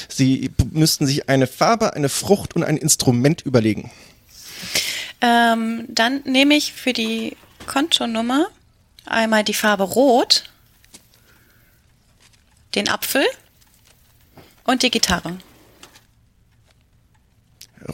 [0.08, 3.90] Sie müssten sich eine Farbe, eine Frucht und ein Instrument überlegen.
[5.20, 8.48] Ähm, dann nehme ich für die Kontonummer
[9.06, 10.44] einmal die Farbe Rot,
[12.74, 13.24] den Apfel
[14.64, 15.38] und die Gitarre.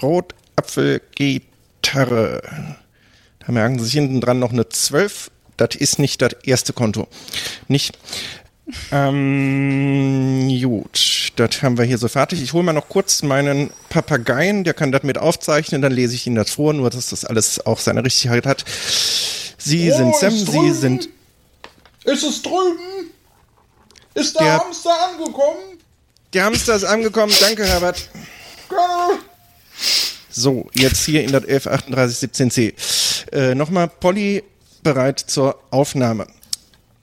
[0.02, 1.57] Rot, Apfel, Gitarre.
[1.82, 2.40] Da
[3.52, 5.30] merken Sie sich hinten dran noch eine 12.
[5.56, 7.08] Das ist nicht das erste Konto.
[7.66, 7.98] Nicht.
[8.92, 12.42] Ähm, gut, das haben wir hier so fertig.
[12.42, 16.26] Ich hole mal noch kurz meinen Papageien, der kann das mit aufzeichnen, dann lese ich
[16.26, 18.64] Ihnen das vor, nur dass das alles auch seine Richtigkeit hat.
[19.56, 21.08] Sie Oh, sind Sam, Sie sind.
[22.04, 23.10] Ist es drüben?
[24.14, 25.78] Ist der, Der- Hamster angekommen?
[26.34, 28.10] Der Hamster ist angekommen, danke Herbert.
[28.68, 29.18] Gerne.
[30.38, 32.72] So, jetzt hier in das 113817C.
[33.32, 34.44] Äh, Nochmal, Polly
[34.84, 36.28] bereit zur Aufnahme.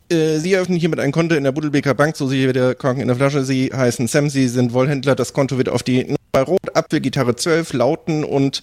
[0.09, 3.07] Äh, Sie eröffnen hiermit ein Konto in der Buddelbeker Bank, so wie der Korken in
[3.09, 3.43] der Flasche.
[3.43, 5.15] Sie heißen Sam, Sie sind Wollhändler.
[5.15, 8.61] Das Konto wird auf die Nummer Rot, Apfel, Gitarre 12 lauten und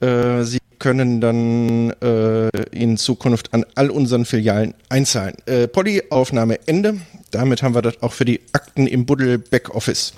[0.00, 5.34] äh, Sie können dann äh, in Zukunft an all unseren Filialen einzahlen.
[5.44, 6.96] Äh, Polly, Aufnahme Ende.
[7.30, 10.14] Damit haben wir das auch für die Akten im Buddel Backoffice.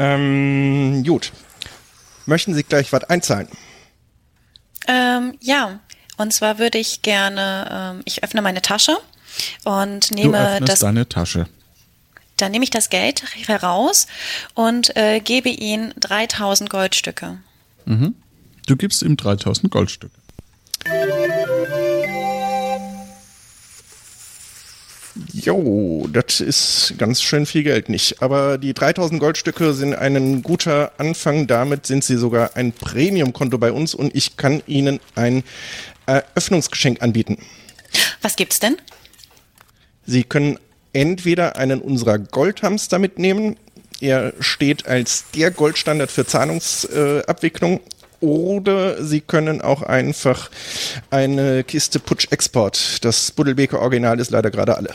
[0.00, 1.30] Ähm, gut.
[2.26, 3.48] Möchten Sie gleich was einzahlen?
[4.88, 5.80] Ähm, ja,
[6.16, 8.96] und zwar würde ich gerne, ähm, ich öffne meine Tasche
[9.64, 11.46] und Du nehme öffnest das, deine Tasche.
[12.36, 14.06] dann nehme ich das Geld heraus
[14.54, 17.38] und äh, gebe Ihnen 3000 Goldstücke.
[17.86, 20.14] Du gibst ihm 3000 Goldstücke.
[25.46, 28.20] Jo, das ist ganz schön viel Geld nicht.
[28.20, 31.46] Aber die 3000 Goldstücke sind ein guter Anfang.
[31.46, 35.44] Damit sind sie sogar ein Premium-Konto bei uns und ich kann Ihnen ein
[36.06, 37.38] Eröffnungsgeschenk anbieten.
[38.22, 38.76] Was gibt's denn?
[40.04, 40.58] Sie können
[40.92, 43.56] entweder einen unserer Goldhamster mitnehmen.
[44.00, 47.78] Er steht als der Goldstandard für Zahlungsabwicklung.
[48.18, 50.50] Oder Sie können auch einfach
[51.10, 53.04] eine Kiste Putsch Export.
[53.04, 54.92] Das Buddelbeker Original ist leider gerade alle.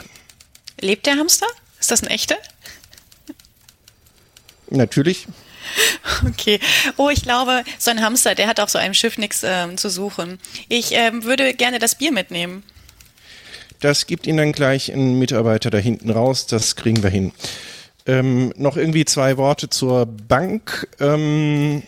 [0.82, 1.48] Lebt der Hamster?
[1.80, 2.38] Ist das ein echter?
[4.70, 5.28] Natürlich.
[6.28, 6.60] Okay.
[6.98, 9.90] Oh, ich glaube, so ein Hamster, der hat auf so einem Schiff nichts ähm, zu
[9.90, 10.40] suchen.
[10.68, 12.64] Ich ähm, würde gerne das Bier mitnehmen.
[13.80, 16.46] Das gibt Ihnen dann gleich ein Mitarbeiter da hinten raus.
[16.46, 17.32] Das kriegen wir hin.
[18.06, 20.88] Ähm, noch irgendwie zwei Worte zur Bank.
[21.00, 21.84] Ähm,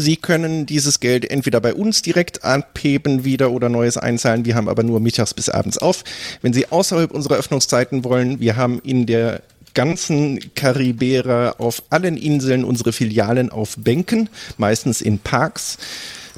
[0.00, 4.44] Sie können dieses Geld entweder bei uns direkt abheben wieder oder neues einzahlen.
[4.44, 6.04] Wir haben aber nur mittags bis abends auf.
[6.42, 9.42] Wenn Sie außerhalb unserer Öffnungszeiten wollen, wir haben in der
[9.74, 15.78] ganzen Karibera auf allen Inseln unsere Filialen auf Bänken, meistens in Parks.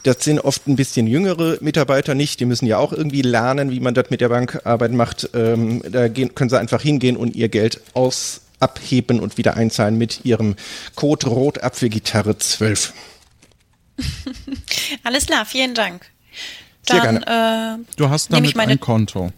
[0.03, 2.40] Das sind oft ein bisschen jüngere Mitarbeiter nicht.
[2.40, 5.31] Die müssen ja auch irgendwie lernen, wie man das mit der Bankarbeit macht.
[5.35, 9.98] Ähm, da gehen, können sie einfach hingehen und ihr Geld aus abheben und wieder einzahlen
[9.98, 10.57] mit ihrem
[10.94, 12.92] Code Rotapfelgitarre 12.
[15.05, 16.07] Alles klar, vielen Dank.
[16.88, 19.33] Sehr Dann äh, Du hast damit ich meine- ein Konto.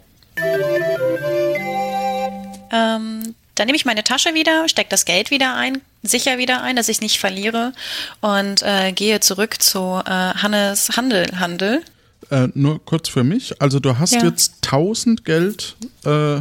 [2.73, 6.75] Ähm, dann nehme ich meine Tasche wieder, stecke das Geld wieder ein, sicher wieder ein,
[6.77, 7.73] dass ich es nicht verliere
[8.21, 11.27] und äh, gehe zurück zu äh, Hannes Handel.
[11.39, 11.83] Handel.
[12.31, 13.61] Äh, nur kurz für mich.
[13.63, 14.25] Also du hast Ja.
[14.25, 16.41] jetzt 1000 Geld äh,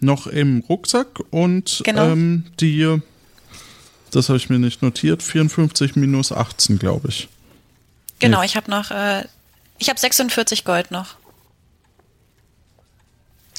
[0.00, 2.10] noch im Rucksack und Genau.
[2.12, 2.98] ähm, die,
[4.12, 7.28] das habe ich mir nicht notiert, 54 minus 18, glaube ich.
[8.18, 9.24] Genau, ich habe noch, äh,
[9.78, 11.16] ich habe 46 Gold noch.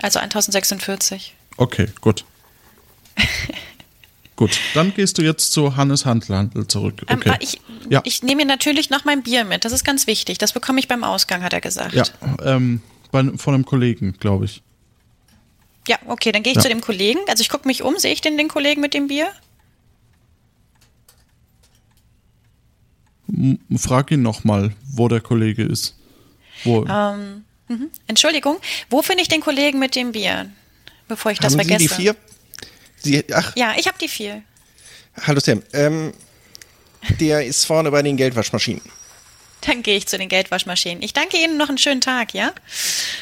[0.02, 1.34] Also 1046.
[1.58, 2.24] Okay, gut.
[4.36, 7.04] gut, dann gehst du jetzt zu Hannes Handlandel zurück.
[7.08, 7.30] Ähm, Okay.
[7.34, 9.64] ah, ich ja, ich nehme mir natürlich noch mein Bier mit.
[9.66, 10.38] Das ist ganz wichtig.
[10.38, 11.94] Das bekomme ich beim Ausgang, hat er gesagt.
[11.94, 12.04] ja
[12.44, 14.62] ähm, bei, von einem Kollegen, glaube ich.
[15.88, 16.64] Ja, okay, dann gehe ich Ja.
[16.64, 17.20] zu dem Kollegen.
[17.30, 17.98] Also ich gucke mich um.
[17.98, 19.30] Sehe ich den, den Kollegen mit dem Bier?
[23.78, 25.96] Frag ihn nochmal, wo der Kollege ist.
[26.64, 27.90] Wo, Ähm, mhm.
[28.08, 28.58] Entschuldigung,
[28.90, 30.50] wo finde ich den Kollegen mit dem Bier?
[31.08, 31.80] Bevor ich das Haben vergesse.
[31.84, 32.16] Sie die vier?
[32.98, 34.42] Sie, ach, Ja, ich habe die vier.
[35.22, 35.62] hallo Sam.
[35.74, 36.14] Ähm,
[37.20, 38.82] der ist vorne bei den Geldwaschmaschinen.
[39.62, 41.02] Dann gehe ich zu den Geldwaschmaschinen.
[41.04, 42.52] Ich danke Ihnen noch einen schönen Tag, ja?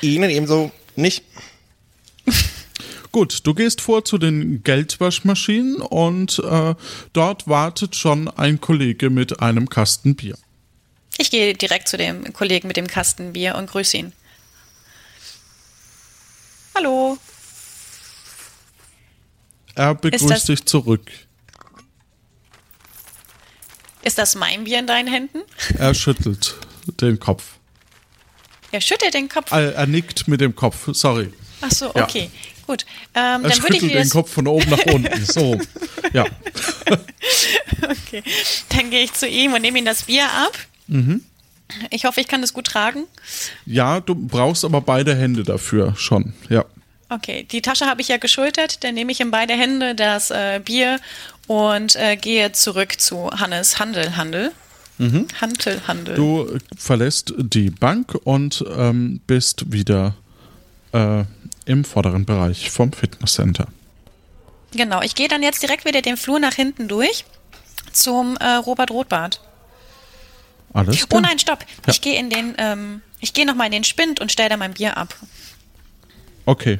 [0.01, 1.23] Ihnen ebenso nicht.
[3.15, 6.75] Gut, du gehst vor zu den Geldwaschmaschinen und äh,
[7.13, 10.37] dort wartet schon ein Kollege mit einem Kasten Bier.
[11.17, 14.11] Ich gehe direkt zu dem Kollegen mit dem Kasten Bier und grüße ihn.
[16.75, 17.17] Hallo.
[19.75, 21.09] Er begrüßt dich zurück.
[24.03, 25.39] Ist das mein Bier in deinen Händen?
[25.77, 26.57] Er schüttelt
[26.99, 27.45] den Kopf.
[28.73, 29.53] Er schüttelt den Kopf.
[29.53, 31.31] Er, er nickt mit dem Kopf, sorry.
[31.61, 32.03] Ach so, Ja.
[32.03, 32.29] okay.
[32.67, 32.85] Gut.
[33.13, 35.23] Ähm, dann würde ich dir den Kopf von oben nach unten.
[35.25, 35.59] So,
[36.13, 36.25] ja.
[37.83, 38.23] okay.
[38.69, 40.57] Dann gehe ich zu ihm und nehme ihm das Bier ab.
[40.87, 41.21] Mhm.
[41.89, 43.03] Ich hoffe, ich kann das gut tragen.
[43.65, 46.65] Ja, du brauchst aber beide Hände dafür schon, ja.
[47.09, 48.83] Okay, die Tasche habe ich ja geschultert.
[48.83, 50.99] Dann nehme ich in beide Hände das äh, Bier
[51.47, 54.51] und äh, gehe zurück zu Hannes Handel, Handel.
[55.41, 56.13] Handel, Handel.
[56.13, 56.17] Mhm.
[56.17, 60.15] Du verlässt die Bank und ähm, bist wieder
[60.93, 61.25] äh,
[61.65, 63.67] im vorderen Bereich vom Fitnesscenter.
[64.71, 67.25] Genau, ich gehe dann jetzt direkt wieder den Flur nach hinten durch
[67.91, 69.41] zum äh, Robert Rotbart.
[70.73, 71.21] Alles Oh klar?
[71.21, 71.59] nein, stopp.
[71.61, 71.93] Ja.
[71.93, 74.73] Ich gehe in den, ähm, ich gehe nochmal in den Spind und stelle da mein
[74.73, 75.15] Bier ab.
[76.45, 76.79] Okay.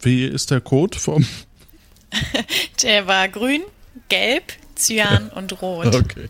[0.00, 1.26] Wie ist der Code vom...
[2.82, 3.62] Der war grün,
[4.08, 5.94] gelb, cyan und rot.
[5.94, 6.28] Okay.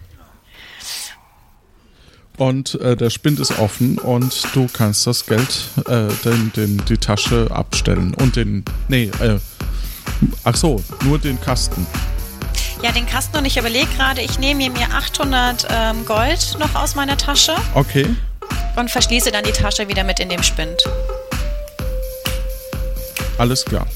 [2.39, 6.97] Und äh, der Spind ist offen und du kannst das Geld, äh, den, den, die
[6.97, 9.39] Tasche abstellen und den, nee, äh,
[10.45, 11.85] ach so, nur den Kasten.
[12.81, 16.95] Ja, den Kasten und ich überlege gerade, ich nehme mir 800 ähm, Gold noch aus
[16.95, 18.07] meiner Tasche Okay,
[18.77, 20.81] und verschließe dann die Tasche wieder mit in dem Spind.
[23.39, 23.87] alles klar.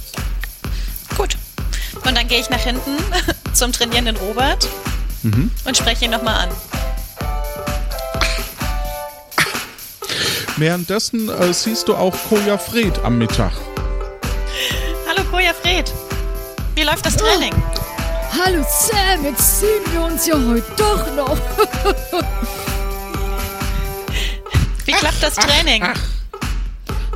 [1.16, 1.36] Gut.
[2.04, 2.96] Und dann gehe ich nach hinten
[3.52, 4.68] zum trainierenden Robert
[5.64, 6.48] und spreche ihn nochmal an.
[10.56, 13.52] Währenddessen äh, siehst du auch Koja Fred am Mittag.
[15.08, 15.90] Hallo Koja Fred.
[16.74, 17.54] Wie läuft das Training?
[18.32, 21.38] Hallo Sam, jetzt sehen wir uns ja heute doch noch.
[24.84, 25.82] Wie klappt das Training?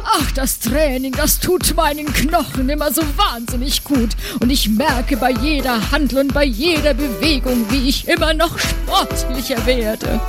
[0.05, 4.11] Ach, das Training, das tut meinen Knochen immer so wahnsinnig gut.
[4.41, 9.67] Und ich merke bei jeder Handel und bei jeder Bewegung, wie ich immer noch sportlicher
[9.67, 10.21] werde.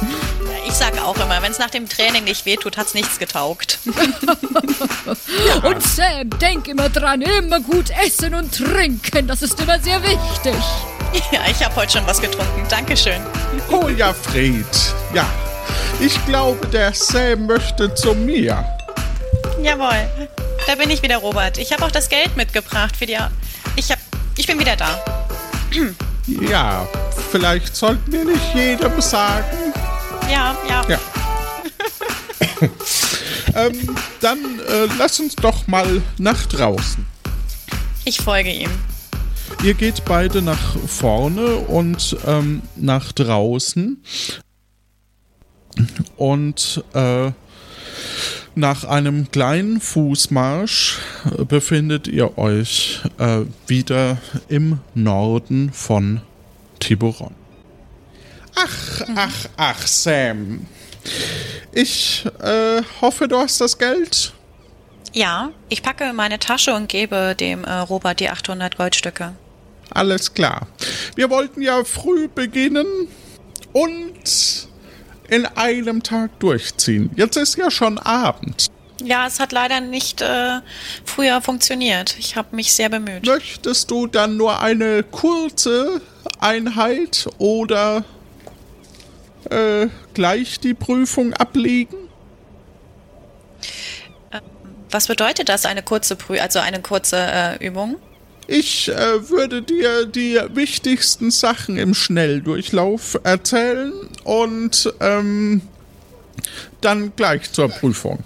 [0.67, 3.79] Ich sage auch immer, wenn es nach dem Training nicht wehtut, hat's nichts getaugt.
[5.63, 10.61] Und Sam, denk immer dran, immer gut essen und trinken, das ist immer sehr wichtig.
[11.31, 12.65] ja, ich habe heute schon was getrunken.
[12.69, 13.21] Dankeschön.
[13.69, 14.65] Koja Fred,
[15.13, 15.25] ja.
[16.01, 18.65] Ich glaube, der Sam möchte zu mir.
[19.63, 20.09] Jawohl.
[20.67, 21.57] Da bin ich wieder, Robert.
[21.57, 23.17] Ich habe auch das Geld mitgebracht für die.
[23.77, 23.99] Ich hab.
[24.35, 25.01] Ich bin wieder da.
[26.27, 26.85] Ja,
[27.31, 29.66] vielleicht sollten wir nicht jedem sagen.
[30.29, 30.85] Ja, ja.
[30.89, 30.99] Ja.
[33.55, 37.05] ähm, dann äh, lass uns doch mal nach draußen.
[38.05, 38.69] Ich folge ihm.
[39.63, 44.03] Ihr geht beide nach vorne und ähm, nach draußen.
[46.15, 47.31] Und äh,
[48.55, 56.21] nach einem kleinen Fußmarsch äh, befindet ihr euch äh, wieder im Norden von
[56.79, 57.46] Tiburon.
[58.59, 60.65] Ach, ach, ach, Sam.
[61.71, 64.33] Ich äh, hoffe, du hast das Geld.
[65.13, 69.33] Ja, ich packe meine Tasche und gebe dem äh, Robert die 800 Goldstücke.
[69.91, 70.67] Alles klar.
[71.15, 72.87] Wir wollten ja früh beginnen
[73.73, 74.67] und
[75.29, 77.11] in einem Tag durchziehen.
[77.15, 78.67] Jetzt ist ja schon Abend.
[79.03, 80.61] Ja, es hat leider nicht äh,
[81.05, 82.15] früher funktioniert.
[82.17, 83.25] Ich habe mich sehr bemüht.
[83.25, 86.01] Möchtest du dann nur eine kurze
[86.39, 88.03] Einheit oder
[89.51, 91.97] äh, gleich die Prüfung ablegen?
[94.89, 97.97] Was bedeutet das, eine kurze Prü also eine kurze äh, Übung?
[98.47, 103.91] Ich äh, würde dir die wichtigsten Sachen im Schnelldurchlauf erzählen
[104.23, 105.61] und ähm,
[106.79, 108.19] dann gleich zur Prüfung.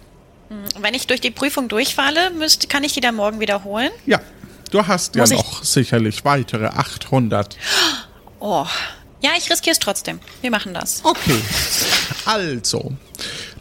[0.79, 3.89] Wenn ich durch die Prüfung durchfalle, müsst, kann ich die dann morgen wiederholen?
[4.05, 4.21] Ja,
[4.69, 7.57] du hast ja Muss ich- noch sicherlich weitere 800.
[8.39, 8.67] Oh.
[9.21, 10.19] Ja, ich riskiere es trotzdem.
[10.41, 11.01] Wir machen das.
[11.03, 11.39] Okay.
[12.25, 12.91] Also,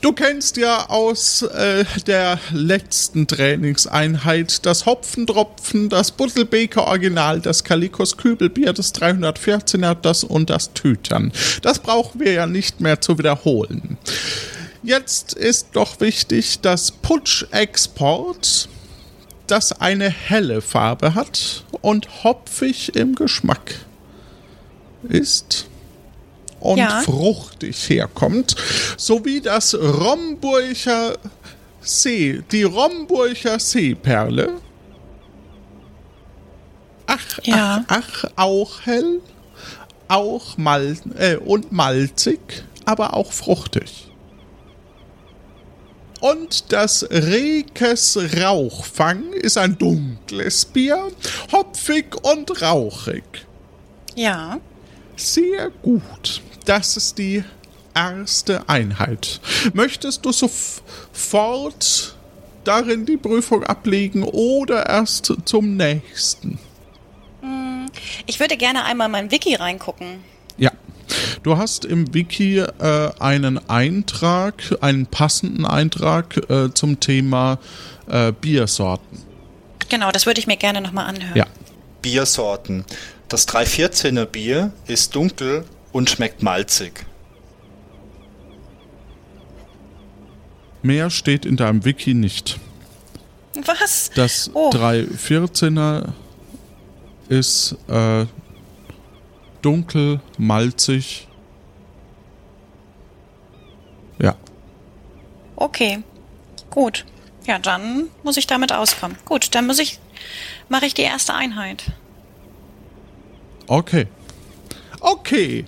[0.01, 8.17] du kennst ja aus äh, der letzten Trainingseinheit das Hopfentropfen, das Buttelbeker Original, das Kalikos
[8.17, 11.31] Kübelbier, das 314er, das und das Tütern.
[11.61, 13.99] Das brauchen wir ja nicht mehr zu wiederholen.
[14.83, 18.67] Jetzt ist doch wichtig, dass Putsch Export,
[19.47, 23.75] das eine helle Farbe hat und hopfig im Geschmack
[25.09, 25.67] ist
[26.61, 27.01] und Ja.
[27.01, 28.55] fruchtig herkommt,
[28.97, 31.17] sowie das Romburger
[31.83, 34.53] See, die Romburger Seeperle.
[37.07, 37.85] Ach, Ja.
[37.89, 39.21] ach, ach, auch hell,
[40.09, 44.07] auch mal äh, und malzig, aber auch fruchtig.
[46.21, 51.09] Und das Rekes Rauchfang ist ein dunkles Bier,
[51.51, 53.25] hopfig und rauchig.
[54.15, 54.61] Ja.
[55.21, 56.41] Sehr gut.
[56.65, 57.45] Das ist die
[57.95, 59.41] erste Einheit.
[59.75, 62.17] Möchtest du sofort
[62.65, 66.59] darin die Prüfung ablegen oder erst zum nächsten?
[68.27, 70.25] Ich würde gerne einmal in mein Wiki reingucken.
[70.57, 70.71] Ja.
[71.43, 77.59] Du hast im Wiki äh, einen Eintrag, einen passenden Eintrag äh, zum Thema
[78.09, 79.19] äh, Biersorten.
[79.89, 81.37] Genau, das würde ich mir gerne nochmal anhören.
[81.37, 81.47] Ja.
[82.01, 82.85] Biersorten.
[83.31, 87.07] Das 314er Bier ist dunkel und schmeckt malzig.
[90.83, 92.59] Mehr steht in deinem Wiki nicht.
[93.65, 94.11] Was?
[94.17, 94.71] Das Oh.
[94.71, 96.09] 314er
[97.29, 98.27] ist äh,
[99.63, 101.29] dunkel, malzig.
[104.19, 104.35] Ja.
[105.55, 106.03] Okay.
[106.71, 107.05] Gut.
[107.47, 109.17] Ja, dann muss ich damit auskommen.
[109.25, 110.01] Gut, dann muss ich,
[110.69, 111.93] mache ich die erste Einheit.
[113.71, 114.07] Okay.
[115.01, 115.65] Okay.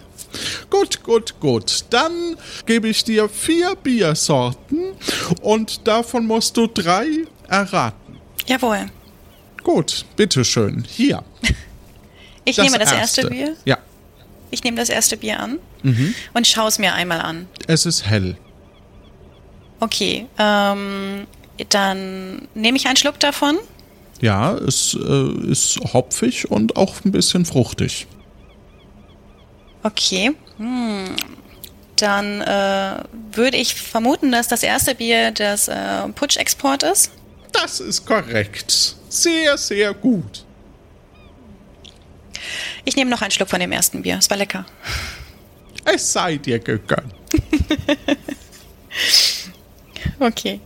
[0.70, 1.84] Gut, gut, gut.
[1.90, 2.36] Dann
[2.66, 4.92] gebe ich dir vier Biersorten
[5.40, 7.06] und davon musst du drei
[7.48, 8.18] erraten.
[8.46, 8.86] Jawohl.
[9.62, 10.84] Gut, bitteschön.
[10.88, 11.22] Hier.
[12.44, 13.54] Ich nehme das erste Bier.
[13.64, 13.78] Ja.
[14.50, 16.12] Ich nehme das erste Bier an Mhm.
[16.34, 17.46] und schaue es mir einmal an.
[17.68, 18.36] Es ist hell.
[19.78, 21.28] Okay, ähm,
[21.68, 23.58] dann nehme ich einen Schluck davon.
[24.22, 28.06] Ja, es äh, ist hopfig und auch ein bisschen fruchtig.
[29.82, 30.32] Okay.
[30.58, 31.16] Hm.
[31.96, 37.10] Dann äh, würde ich vermuten, dass das erste Bier das äh, Putsch-Export ist.
[37.52, 38.96] Das ist korrekt.
[39.08, 40.44] Sehr, sehr gut.
[42.84, 44.18] Ich nehme noch einen Schluck von dem ersten Bier.
[44.18, 44.64] Es war lecker.
[45.84, 47.12] Es sei dir gegönnt.
[50.18, 50.60] Okay.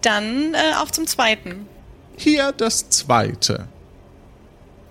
[0.00, 1.66] Dann äh, auf zum zweiten.
[2.16, 3.68] Hier das zweite.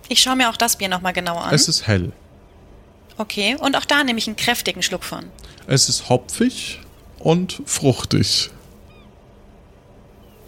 [0.07, 1.53] Ich schaue mir auch das Bier nochmal genauer an.
[1.53, 2.11] Es ist hell.
[3.17, 5.25] Okay, und auch da nehme ich einen kräftigen Schluck von.
[5.67, 6.81] Es ist hopfig
[7.19, 8.51] und fruchtig.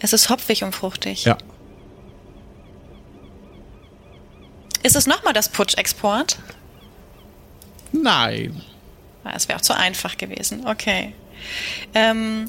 [0.00, 1.24] Es ist hopfig und fruchtig.
[1.24, 1.36] Ja.
[4.84, 6.38] Ist es nochmal das Putsch-Export?
[7.90, 8.62] Nein.
[9.24, 10.66] Ah, Es wäre auch zu einfach gewesen.
[10.66, 11.14] Okay.
[11.94, 12.48] Ähm,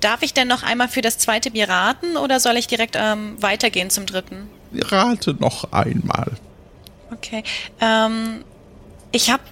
[0.00, 3.40] darf ich denn noch einmal für das zweite Bier raten oder soll ich direkt ähm,
[3.40, 4.48] weitergehen zum dritten?
[4.74, 6.32] Rate noch einmal.
[7.10, 7.42] Okay.
[7.80, 8.44] Ähm,
[9.12, 9.42] ich habe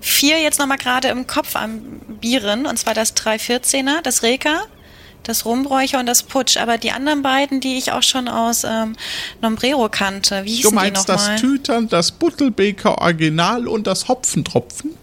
[0.00, 1.82] vier jetzt nochmal gerade im Kopf an
[2.20, 4.62] Bieren, und zwar das 314er, das Reka,
[5.22, 6.56] das Rumbräucher und das Putsch.
[6.56, 8.96] Aber die anderen beiden, die ich auch schon aus ähm,
[9.40, 11.38] Nombrero kannte, wie Du hießen die meinst das nochmal?
[11.38, 14.94] Tütern, das Buttelbeker Original und das Hopfentropfen?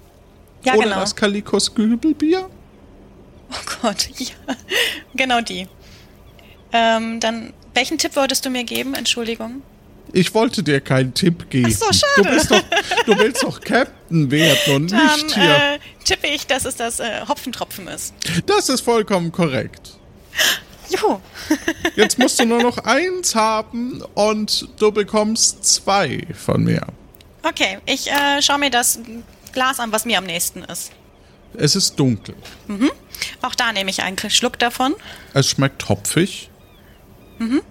[0.63, 0.99] Ja, Oder genau.
[0.99, 2.49] das Kalikos Gübelbier?
[3.51, 4.33] Oh Gott, ja.
[5.15, 5.67] Genau die.
[6.71, 8.93] Ähm, dann, welchen Tipp wolltest du mir geben?
[8.93, 9.61] Entschuldigung.
[10.13, 11.67] Ich wollte dir keinen Tipp geben.
[11.81, 12.29] Ach so, schade.
[12.29, 12.61] Du, bist doch,
[13.05, 15.43] du willst doch Captain werden und Dann nicht hier.
[15.73, 18.13] äh, tippe ich, dass es das äh, Hopfentropfen ist.
[18.45, 19.97] Das ist vollkommen korrekt.
[20.89, 21.19] Juhu.
[21.95, 26.85] Jetzt musst du nur noch eins haben und du bekommst zwei von mir.
[27.43, 28.99] Okay, ich äh, schaue mir das
[29.51, 30.91] Glas an, was mir am nächsten ist.
[31.55, 32.35] Es ist dunkel.
[32.67, 32.91] Mhm.
[33.41, 34.95] Auch da nehme ich einen Schluck davon.
[35.33, 36.49] Es schmeckt hopfig
[37.39, 37.61] Mhm.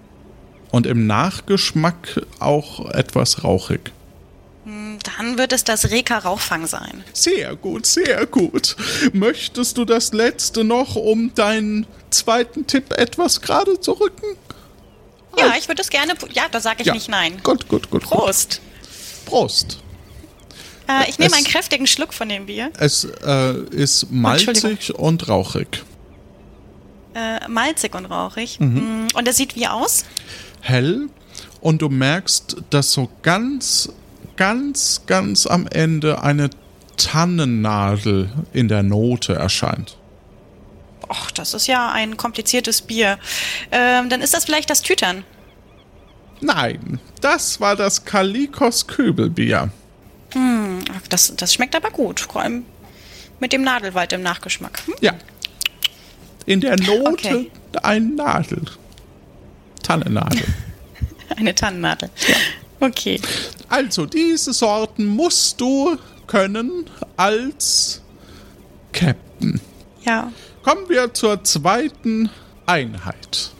[0.71, 3.91] und im Nachgeschmack auch etwas rauchig.
[4.65, 7.03] Hm, Dann wird es das Reka Rauchfang sein.
[7.13, 8.75] Sehr gut, sehr gut.
[9.13, 14.25] Möchtest du das letzte noch, um deinen zweiten Tipp etwas gerade zu rücken?
[15.37, 16.13] Ja, ich würde es gerne.
[16.33, 16.93] Ja, da sage ich Ja.
[16.93, 17.39] nicht nein.
[17.43, 18.03] Gut, gut, gut.
[18.03, 18.61] Prost.
[19.25, 19.79] Prost.
[20.87, 22.71] Äh, ich nehme Es- einen kräftigen Schluck von dem Bier.
[22.79, 25.83] Es äh, ist malzig und rauchig.
[27.15, 28.59] Äh, malzig und rauchig.
[28.59, 30.03] Mm, Und es sieht wie aus?
[30.61, 31.07] Hell
[31.61, 33.89] und du merkst, dass so ganz,
[34.35, 36.49] ganz, ganz am Ende eine
[36.97, 39.97] Tannennadel in der Note erscheint.
[41.09, 43.17] Och, das ist ja ein kompliziertes Bier.
[43.71, 45.23] Ähm, dann ist das vielleicht das Tütern.
[46.41, 49.69] Nein, das war das Kalikos Köbelbier.
[50.35, 52.19] Ach, Das, das schmeckt aber gut.
[52.19, 52.65] Vor allem
[53.39, 54.81] mit dem Nadelwald im Nachgeschmack.
[54.85, 54.93] Hm?
[55.01, 55.13] Ja.
[56.45, 57.51] In der Note Okay.
[57.83, 58.61] ein Nadel.
[59.83, 60.43] Tannennadel.
[61.37, 62.09] Eine Tannennadel.
[62.79, 63.19] Okay.
[63.69, 66.85] Also, diese Sorten musst du können
[67.17, 68.01] als
[68.93, 69.59] Captain.
[70.03, 70.31] Ja.
[70.63, 72.29] Kommen wir zur zweiten
[72.65, 73.51] Einheit.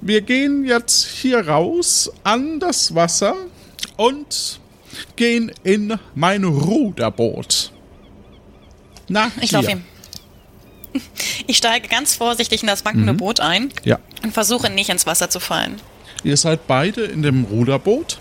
[0.00, 3.34] Wir gehen jetzt hier raus an das Wasser
[3.96, 4.60] und
[5.16, 7.72] gehen in mein Ruderboot.
[9.08, 9.84] Na, Ich laufe ihm.
[11.46, 13.98] Ich steige ganz vorsichtig in das wankende Boot ein Ja.
[14.24, 15.80] und versuche nicht ins Wasser zu fallen.
[16.24, 18.18] Ihr seid beide in dem Ruderboot.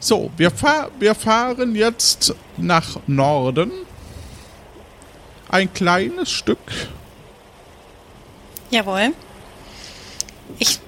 [0.00, 3.70] So, wir, fahr wir fahren jetzt nach Norden.
[5.50, 6.58] Ein kleines Stück.
[8.70, 9.12] Jawohl.
[10.58, 10.78] Ich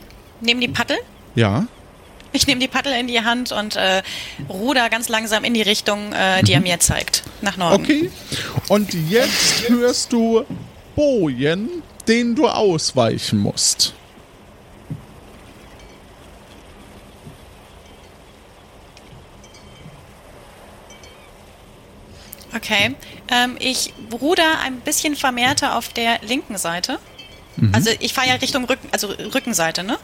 [0.41, 0.99] nehme die Paddel.
[1.35, 1.67] Ja.
[2.33, 4.03] Ich nehme die Paddel in die Hand und äh,
[4.49, 7.25] ruder ganz langsam in die Richtung, äh, die er mir zeigt.
[7.41, 7.83] Nach Norden.
[7.83, 8.11] Okay.
[8.69, 10.45] Und jetzt hörst du
[10.95, 13.95] Bojen, den du ausweichen musst.
[22.55, 22.95] Okay.
[23.31, 26.99] Ähm, ich ruder ein bisschen vermehrter auf der linken Seite.
[27.73, 29.99] Also ich fahre ja Richtung Rücken, also Rückenseite, ne?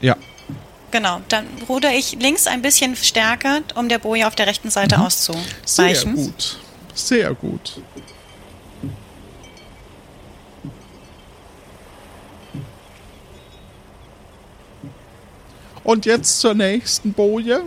[0.00, 0.16] Ja.
[0.90, 1.20] Genau.
[1.28, 5.04] Dann ruder ich links ein bisschen stärker, um der Boje auf der rechten Seite Sehr
[5.04, 6.14] auszuweichen.
[6.14, 6.58] gut.
[6.94, 7.80] Sehr gut.
[15.84, 17.62] Und jetzt zur nächsten Boje.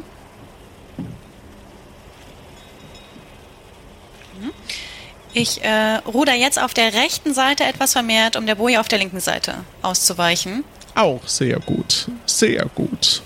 [5.33, 8.99] Ich äh, ruder jetzt auf der rechten Seite etwas vermehrt, um der Boje auf der
[8.99, 10.63] linken Seite auszuweichen.
[10.99, 12.09] Auch sehr gut.
[12.25, 13.21] Sehr gut.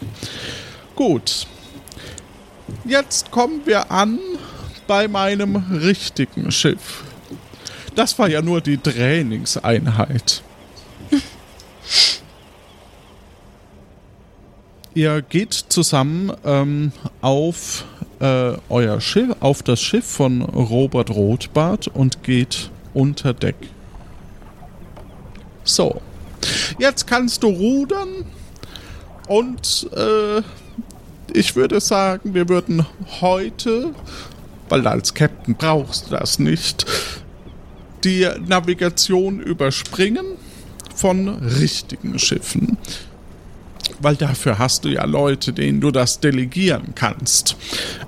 [0.96, 1.48] Gut.
[2.86, 4.20] Jetzt kommen wir an
[4.86, 7.04] bei meinem richtigen Schiff.
[7.96, 10.44] Das war ja nur die Trainingseinheit.
[14.94, 17.86] Ihr geht zusammen ähm, auf
[18.20, 23.56] äh, euer Schiff, auf das Schiff von Robert Rothbart und geht unter Deck.
[25.64, 26.00] So.
[26.80, 28.26] Jetzt kannst du rudern
[29.28, 30.42] und äh,
[31.34, 32.86] ich würde sagen, wir würden
[33.22, 33.94] heute,
[34.70, 36.86] weil als Captain brauchst du das nicht,
[38.04, 40.26] die Navigation überspringen
[40.96, 42.78] von richtigen Schiffen.
[44.00, 47.56] Weil dafür hast du ja Leute, denen du das delegieren kannst.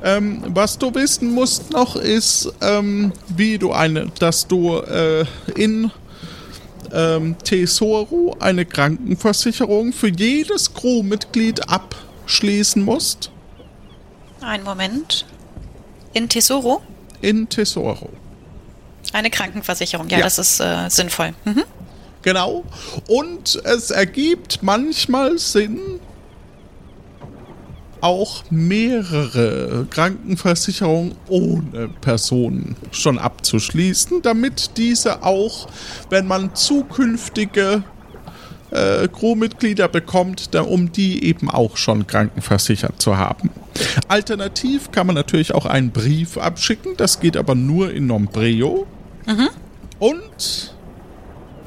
[0.03, 5.25] Ähm, was du wissen musst noch ist, ähm, wie du eine, dass du äh,
[5.55, 5.91] in
[6.95, 13.29] ähm, Tesoro eine Krankenversicherung für jedes Crewmitglied abschließen musst.
[14.41, 15.25] Einen Moment.
[16.13, 16.81] In Tesoro?
[17.21, 18.09] In Tesoro.
[19.13, 20.07] Eine Krankenversicherung.
[20.09, 20.23] Ja, Ja.
[20.23, 21.33] das ist äh, sinnvoll.
[21.43, 21.63] Mhm.
[22.21, 22.63] Genau.
[23.07, 25.99] Und es ergibt manchmal Sinn,
[28.05, 35.67] auch mehrere Krankenversicherungen ohne Personen schon abzuschließen, damit diese auch,
[36.11, 37.83] wenn man zukünftige
[38.69, 43.49] äh, Crewmitglieder bekommt, da, um die eben auch schon krankenversichert zu haben.
[44.07, 48.85] Alternativ kann man natürlich auch einen Brief abschicken, das geht aber nur in Nombreo.
[49.97, 50.75] Und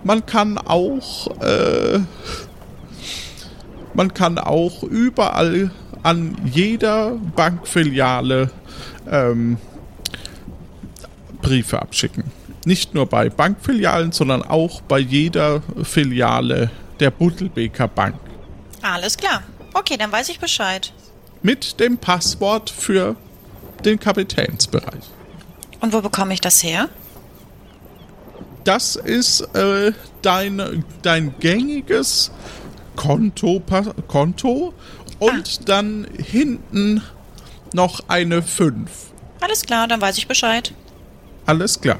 [0.05, 1.99] man kann auch äh,
[3.99, 5.73] man kann auch überall
[6.09, 8.51] an jeder Bankfiliale
[9.11, 9.59] ähm,
[11.43, 12.25] Briefe abschicken.
[12.65, 18.17] Nicht nur bei Bankfilialen, sondern auch bei jeder Filiale der Buttelbeker Bank.
[18.81, 19.43] Alles klar.
[19.75, 20.95] Okay, dann weiß ich Bescheid.
[21.43, 23.15] Mit dem Passwort für
[23.85, 25.05] den Kapitänsbereich.
[25.81, 26.89] Und wo bekomme ich das her?
[28.65, 29.93] Das ist äh,
[30.23, 32.31] dein, dein gängiges
[32.99, 33.63] Konto,
[34.09, 34.75] Konto
[35.19, 37.03] und dann hinten
[37.73, 38.91] noch eine 5.
[39.41, 40.73] Alles klar, dann weiß ich Bescheid.
[41.47, 41.99] Alles klar.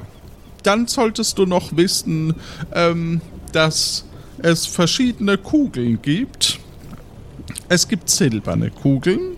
[0.63, 2.35] Dann solltest du noch wissen,
[2.73, 3.21] ähm,
[3.53, 4.05] dass
[4.39, 6.59] es verschiedene Kugeln gibt.
[7.69, 9.37] Es gibt silberne Kugeln,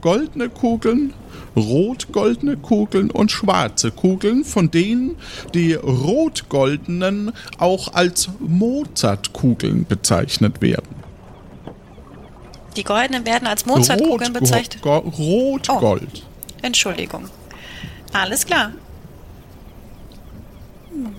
[0.00, 1.14] goldene Kugeln
[1.56, 5.16] rot-goldene Kugeln und schwarze Kugeln, von denen
[5.54, 10.99] die rot-goldenen auch als Mozart-Kugeln bezeichnet werden.
[12.76, 14.82] Die goldenen werden als Mozartkugeln bezeichnet.
[14.82, 16.24] Go- Rot-Gold.
[16.62, 17.28] Entschuldigung.
[18.12, 18.72] Alles klar.
[20.90, 21.14] Hm.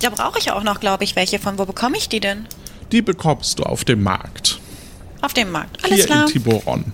[0.00, 1.38] Da brauche ich auch noch, glaube ich, welche.
[1.38, 2.46] Von wo bekomme ich die denn?
[2.92, 4.60] Die bekommst du auf dem Markt.
[5.22, 5.82] Auf dem Markt.
[5.84, 6.26] Alles hier klar.
[6.26, 6.92] in Tiburon.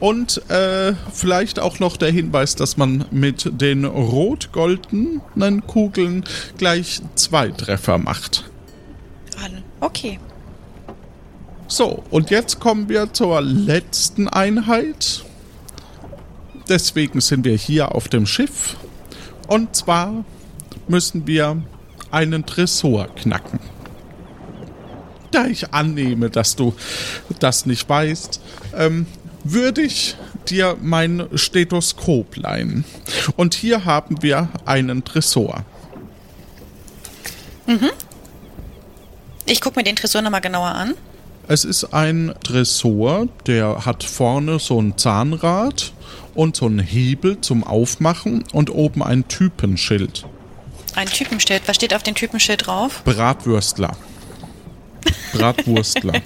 [0.00, 6.24] Und äh, vielleicht auch noch der Hinweis, dass man mit den rot-goldenen Kugeln
[6.58, 8.44] gleich zwei Treffer macht.
[9.80, 10.18] Okay.
[11.68, 15.24] So, und jetzt kommen wir zur letzten Einheit.
[16.68, 18.76] Deswegen sind wir hier auf dem Schiff.
[19.48, 20.24] Und zwar
[20.88, 21.62] müssen wir
[22.10, 23.60] einen Tresor knacken.
[25.32, 26.74] Da ich annehme, dass du
[27.40, 28.40] das nicht weißt,
[28.76, 29.06] ähm,
[29.42, 30.16] würde ich
[30.48, 32.84] dir mein Stethoskop leihen.
[33.36, 35.64] Und hier haben wir einen Tresor.
[39.46, 40.94] Ich gucke mir den Tresor nochmal genauer an.
[41.48, 45.92] Es ist ein Tresor, der hat vorne so ein Zahnrad
[46.34, 50.26] und so einen Hebel zum Aufmachen und oben ein Typenschild.
[50.96, 51.62] Ein Typenschild.
[51.66, 53.02] Was steht auf dem Typenschild drauf?
[53.04, 53.96] Bratwürstler.
[55.32, 56.14] Bratwurstler.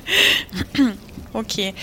[1.33, 1.75] Okay.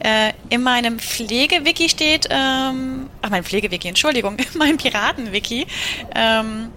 [0.00, 5.64] Äh, in meinem Pflegewiki steht, ähm, ach, mein Pflegewiki, Entschuldigung, in meinem Piratenwiki
[6.12, 6.70] ähm,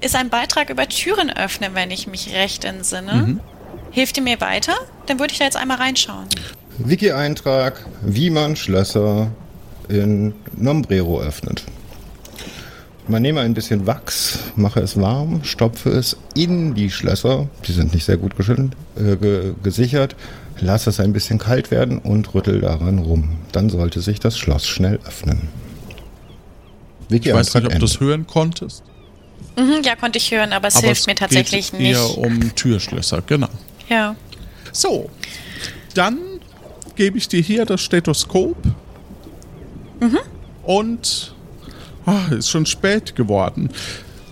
[0.00, 3.40] ist ein Beitrag über Türen öffnen, wenn ich mich recht entsinne.
[3.90, 4.74] Hilft ihr mir weiter?
[5.06, 6.26] Dann würde ich da jetzt einmal reinschauen.
[6.78, 9.30] Wiki-Eintrag, wie man Schlösser
[9.88, 11.64] in Nombrero öffnet.
[13.08, 17.94] Man nehme ein bisschen Wachs, mache es warm, stopfe es in die Schlösser, die sind
[17.94, 20.16] nicht sehr gut äh, ge gesichert,
[20.58, 23.38] lasse es ein bisschen kalt werden und rüttel daran rum.
[23.52, 25.48] Dann sollte sich das Schloss schnell öffnen.
[27.08, 28.82] Ich weiß nicht, ob du das hören konntest.
[29.56, 31.92] Mhm, ja, konnte ich hören, aber es aber hilft es mir tatsächlich geht nicht.
[31.92, 33.48] eher um Türschlösser, genau.
[33.88, 34.16] Ja.
[34.72, 35.10] So,
[35.94, 36.18] dann
[36.96, 38.56] gebe ich dir hier das Stethoskop.
[40.62, 41.34] Und
[42.04, 43.70] ah, ist schon spät geworden.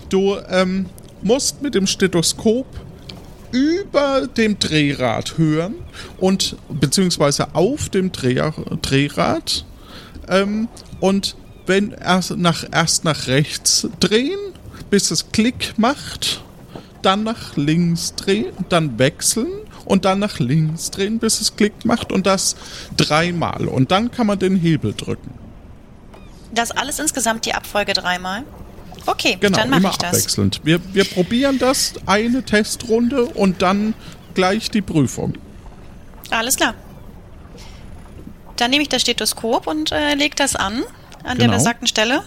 [0.08, 0.86] Du ähm,
[1.22, 2.66] musst mit dem Stethoskop
[3.50, 5.74] über dem Drehrad hören
[6.18, 8.52] und beziehungsweise auf dem Dreher,
[8.82, 9.64] Drehrad
[10.28, 10.68] ähm,
[11.00, 11.36] und
[11.66, 14.38] wenn erst nach, erst nach rechts drehen,
[14.90, 16.43] bis es Klick macht,
[17.04, 19.48] dann nach links drehen, dann wechseln
[19.84, 22.56] und dann nach links drehen, bis es Klick macht und das
[22.96, 25.30] dreimal und dann kann man den Hebel drücken.
[26.52, 28.44] Das alles insgesamt die Abfolge dreimal?
[29.06, 30.10] Okay, Genau, dann mache ich das.
[30.14, 30.60] abwechselnd.
[30.64, 33.92] Wir, wir probieren das, eine Testrunde und dann
[34.34, 35.34] gleich die Prüfung.
[36.30, 36.74] Alles klar.
[38.56, 40.84] Dann nehme ich das Stethoskop und äh, lege das an,
[41.24, 41.54] an der Genau.
[41.58, 42.22] besagten Stelle.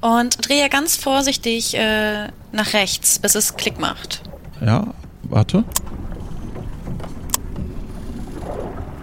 [0.00, 4.22] Und drehe ganz vorsichtig äh, nach rechts, bis es Klick macht.
[4.64, 4.86] Ja,
[5.24, 5.64] warte.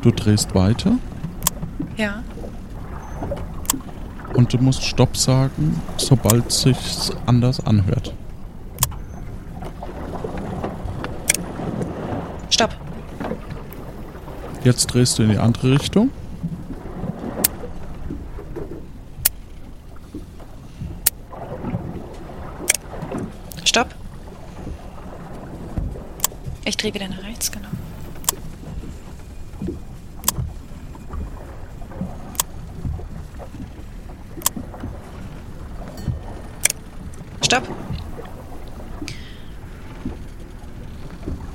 [0.01, 0.93] Du drehst weiter
[1.97, 2.23] Ja.
[4.33, 8.13] und du musst Stopp sagen, sobald sich's anders anhört.
[12.49, 12.75] Stopp.
[14.63, 16.11] Jetzt drehst du in die andere Richtung.
[23.67, 23.93] Stopp.
[26.63, 27.67] Ich drehe wieder nach rechts, genau.
[37.43, 37.67] Stopp.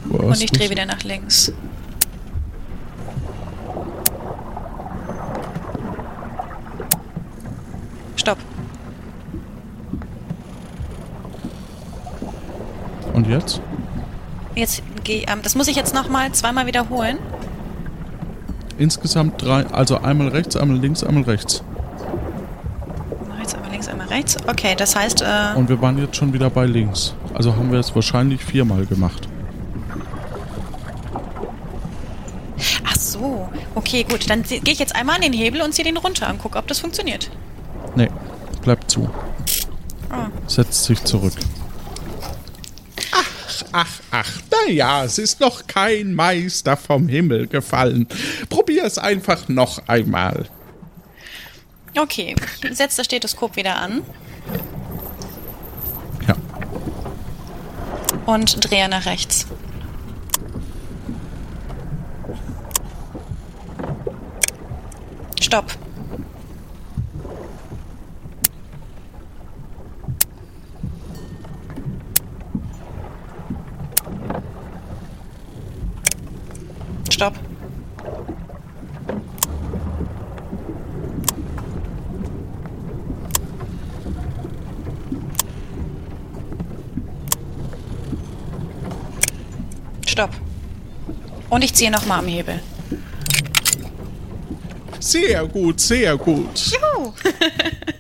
[0.04, 1.50] Wo Und ich drehe wieder nach links.
[8.16, 8.51] Stopp.
[13.12, 13.60] Und jetzt?
[14.54, 17.18] Jetzt geh, ähm, das muss ich jetzt nochmal zweimal wiederholen.
[18.78, 21.62] Insgesamt drei, also einmal rechts, einmal links, einmal rechts.
[23.22, 24.36] Einmal rechts, einmal links, einmal rechts.
[24.46, 27.14] Okay, das heißt, äh, Und wir waren jetzt schon wieder bei links.
[27.34, 29.28] Also haben wir es wahrscheinlich viermal gemacht.
[32.84, 33.48] ach so.
[33.74, 34.28] Okay, gut.
[34.28, 36.66] Dann gehe ich jetzt einmal an den Hebel und ziehe den runter und gucke, ob
[36.66, 37.30] das funktioniert.
[37.94, 38.08] Nee,
[38.62, 39.08] bleibt zu.
[40.10, 40.28] Ah.
[40.46, 41.32] Setzt sich zurück.
[44.12, 44.42] Ach, ach.
[44.66, 48.06] Naja, es ist noch kein Meister vom Himmel gefallen.
[48.48, 50.46] Probier es einfach noch einmal.
[51.98, 54.02] Okay, ich setze das Stethoskop wieder an
[56.26, 56.36] Ja.
[58.26, 59.46] und drehe nach rechts.
[65.40, 65.72] Stopp.
[77.10, 77.34] Stopp.
[91.52, 92.60] Und ich ziehe nochmal am Hebel.
[95.00, 96.72] Sehr gut, sehr gut.
[96.72, 97.12] Juhu.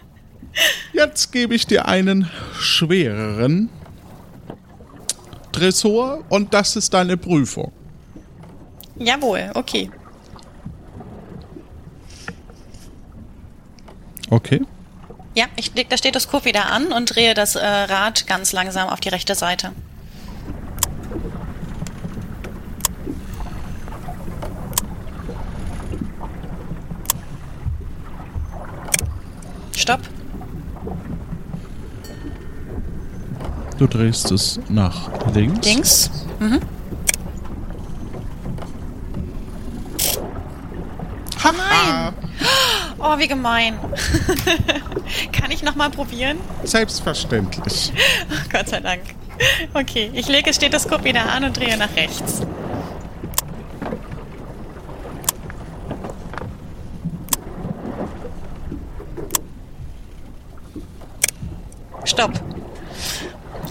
[0.94, 3.68] Jetzt gebe ich dir einen schwereren
[5.52, 7.72] Tresor und das ist deine Prüfung.
[8.96, 9.90] Jawohl, okay.
[14.30, 14.62] Okay.
[15.34, 19.00] Ja, ich leg das Stethoskop wieder an und drehe das äh, Rad ganz langsam auf
[19.00, 19.72] die rechte Seite.
[29.82, 30.00] Stopp.
[33.78, 35.66] Du drehst es nach links.
[35.66, 36.10] Links.
[36.38, 36.60] Mhm.
[41.42, 42.12] Nein!
[43.00, 43.76] Oh, wie gemein.
[45.32, 46.38] Kann ich nochmal probieren?
[46.62, 47.92] Selbstverständlich.
[48.30, 49.02] Oh, Gott sei Dank.
[49.74, 52.42] Okay, ich lege das Stethoskop wieder an und drehe nach rechts.
[62.22, 62.40] Stopp.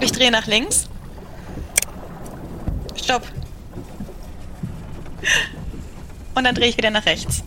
[0.02, 0.90] Ich drehe nach links.
[3.02, 3.24] Stopp.
[6.36, 7.46] Und dann drehe ich wieder nach rechts.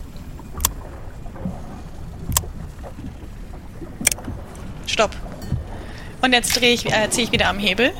[4.87, 5.11] Stopp.
[6.21, 7.91] Und jetzt drehe ich, äh, ziehe ich wieder am Hebel.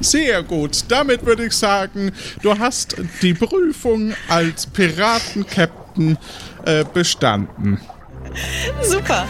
[0.00, 0.84] Sehr gut.
[0.88, 6.18] Damit würde ich sagen, du hast die Prüfung als Piratenkapitän
[6.66, 7.80] äh, bestanden.
[8.82, 9.26] Super.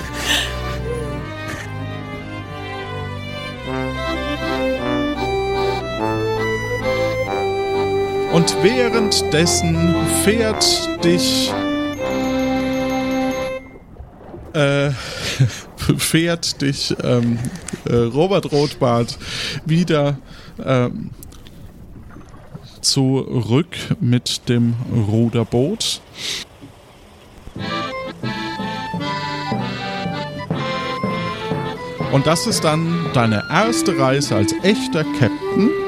[8.46, 9.92] Und währenddessen
[10.22, 11.52] fährt dich
[14.52, 14.90] äh,
[15.98, 17.40] fährt dich ähm,
[17.86, 19.18] äh, Robert Rothbart
[19.64, 20.18] wieder
[20.64, 21.10] ähm,
[22.82, 24.76] zurück mit dem
[25.08, 26.00] Ruderboot.
[32.12, 35.85] Und das ist dann deine erste Reise als echter Captain.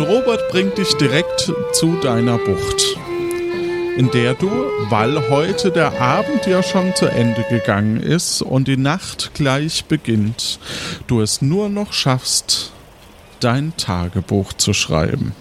[0.00, 2.96] Und Robert bringt dich direkt zu deiner Bucht,
[3.98, 4.48] in der du,
[4.88, 10.58] weil heute der Abend ja schon zu Ende gegangen ist und die Nacht gleich beginnt,
[11.06, 12.72] du es nur noch schaffst,
[13.40, 15.34] dein Tagebuch zu schreiben.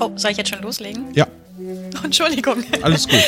[0.00, 1.12] Oh, soll ich jetzt schon loslegen?
[1.12, 1.26] Ja,
[2.04, 2.64] Entschuldigung.
[2.82, 3.20] alles gut.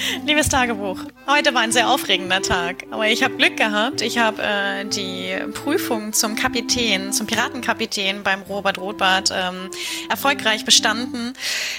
[0.26, 4.00] Liebes Tagebuch, heute war ein sehr aufregender Tag, aber ich habe Glück gehabt.
[4.00, 9.70] Ich habe äh, die Prüfung zum Kapitän, zum Piratenkapitän beim Robert Rothbart ähm,
[10.08, 11.34] erfolgreich bestanden.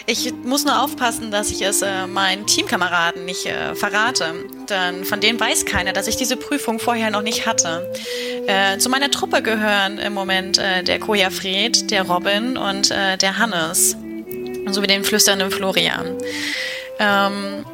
[0.06, 4.34] Ich muss nur aufpassen, dass ich es äh, meinen Teamkameraden nicht äh, verrate,
[4.70, 7.92] denn von denen weiß keiner, dass ich diese Prüfung vorher noch nicht hatte.
[8.48, 13.18] Äh, zu meiner Truppe gehören im Moment äh, der Koja Fred, der Robin und äh,
[13.18, 13.96] der Hannes
[14.68, 16.18] sowie den flüsternden Florian.
[17.00, 17.66] Ähm,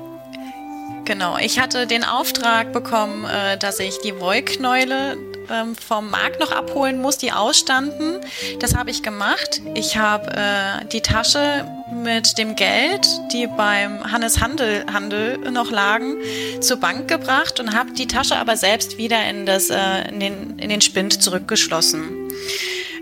[1.05, 5.17] genau, ich hatte den Auftrag bekommen, äh, dass ich die Wollknäule
[5.49, 8.19] ähm, vom Markt noch abholen muss, die ausstanden.
[8.59, 9.61] Das habe ich gemacht.
[9.73, 16.17] Ich habe äh, die Tasche mit dem Geld, die beim Hannes Handel, Handel noch lagen,
[16.59, 20.59] zur Bank gebracht und habe die Tasche aber selbst wieder in, das, äh, in, den,
[20.59, 22.31] in den Spind zurückgeschlossen.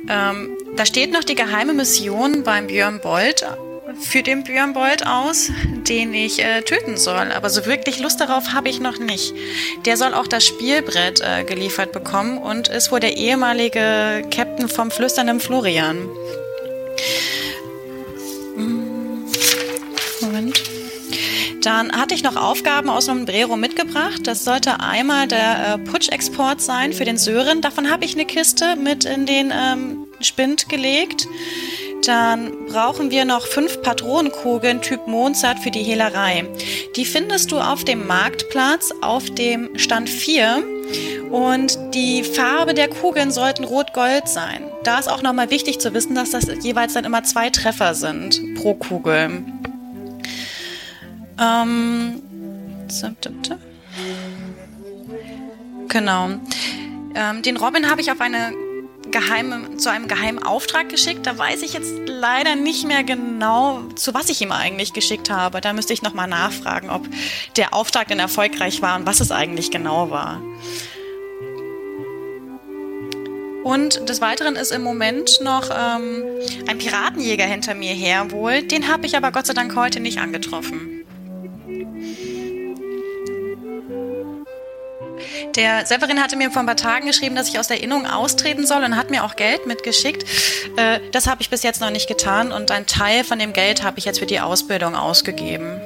[0.08, 3.46] Ähm, da steht noch die geheime Mission beim Björn Bolt
[4.00, 5.52] für den Björn Bolt aus,
[5.88, 7.32] den ich äh, töten soll.
[7.32, 9.34] Aber so wirklich Lust darauf habe ich noch nicht.
[9.86, 14.92] Der soll auch das Spielbrett äh, geliefert bekommen und ist wohl der ehemalige Captain vom
[14.92, 15.98] flüsternden Florian.
[18.56, 19.26] Mm,
[20.22, 20.62] Moment.
[21.62, 24.28] Dann hatte ich noch Aufgaben aus einem Brero mitgebracht.
[24.28, 27.62] Das sollte einmal der äh, Putschexport sein für den Sören.
[27.62, 31.28] Davon habe ich eine Kiste mit in den ähm, Spind gelegt.
[32.04, 36.46] Dann brauchen wir noch fünf Patronenkugeln Typ Mozart für die Hehlerei.
[36.96, 40.64] Die findest du auf dem Marktplatz auf dem Stand 4.
[41.32, 44.64] Und die Farbe der Kugeln sollten rot-gold sein.
[44.84, 48.42] Da ist auch nochmal wichtig zu wissen, dass das jeweils dann immer zwei Treffer sind
[48.56, 49.44] pro Kugel.
[51.40, 52.22] Ähm,
[55.88, 56.30] genau.
[57.16, 58.54] Ähm, den Robin habe ich auf eine
[59.12, 61.26] geheimen, zu einem geheimen Auftrag geschickt.
[61.26, 65.62] Da weiß ich jetzt leider nicht mehr genau, zu was ich ihm eigentlich geschickt habe.
[65.62, 67.08] Da müsste ich nochmal nachfragen, ob
[67.58, 70.42] der Auftrag denn erfolgreich war und was es eigentlich genau war.
[73.64, 76.24] Und des Weiteren ist im Moment noch ähm,
[76.68, 78.62] ein Piratenjäger hinter mir her wohl.
[78.62, 81.05] Den habe ich aber Gott sei Dank heute nicht angetroffen.
[85.56, 88.66] Der Severin hatte mir vor ein paar Tagen geschrieben, dass ich aus der Innung austreten
[88.66, 90.24] soll und hat mir auch Geld mitgeschickt.
[90.78, 93.84] Äh, das habe ich bis jetzt noch nicht getan und ein Teil von dem Geld
[93.84, 95.80] habe ich jetzt für die Ausbildung ausgegeben.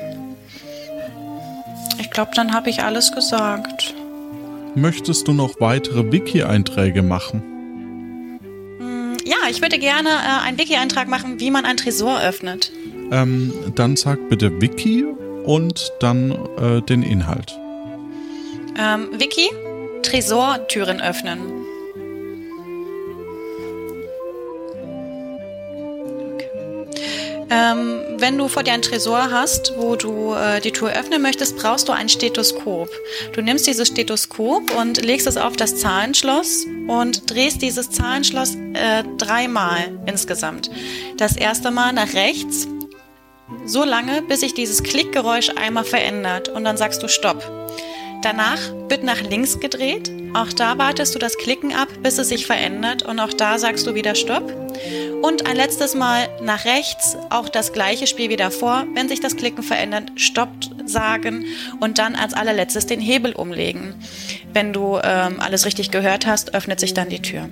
[2.00, 3.94] Ich glaube, dann habe ich alles gesagt.
[4.76, 7.44] Möchtest du noch weitere Wiki-Einträge machen?
[8.80, 12.72] Hm, ja, ich würde gerne äh, einen Wiki-Eintrag machen, wie man ein Tresor öffnet.
[13.12, 15.06] Ähm, dann sag bitte Wiki
[15.44, 17.59] und dann äh, den Inhalt.
[18.80, 19.50] Ähm, Vicky,
[20.04, 21.66] Tresortüren öffnen.
[27.52, 31.58] Ähm, wenn du vor dir ein Tresor hast, wo du äh, die Tür öffnen möchtest,
[31.58, 32.90] brauchst du ein Stethoskop.
[33.34, 39.04] Du nimmst dieses Stethoskop und legst es auf das Zahlenschloss und drehst dieses Zahlenschloss äh,
[39.18, 40.70] dreimal insgesamt.
[41.18, 42.68] Das erste Mal nach rechts,
[43.66, 47.59] so lange, bis sich dieses Klickgeräusch einmal verändert und dann sagst du Stopp.
[48.22, 48.60] Danach
[48.90, 50.12] wird nach links gedreht.
[50.34, 53.88] Auch da wartest du das Klicken ab, bis es sich verändert und auch da sagst
[53.88, 54.54] du wieder Stopp.
[55.22, 58.86] Und ein letztes Mal nach rechts, auch das gleiche Spiel wie davor.
[58.94, 60.50] Wenn sich das Klicken verändert, Stopp
[60.86, 61.46] sagen
[61.80, 63.96] und dann als allerletztes den Hebel umlegen.
[64.54, 67.50] Wenn du ähm, alles richtig gehört hast, öffnet sich dann die Tür.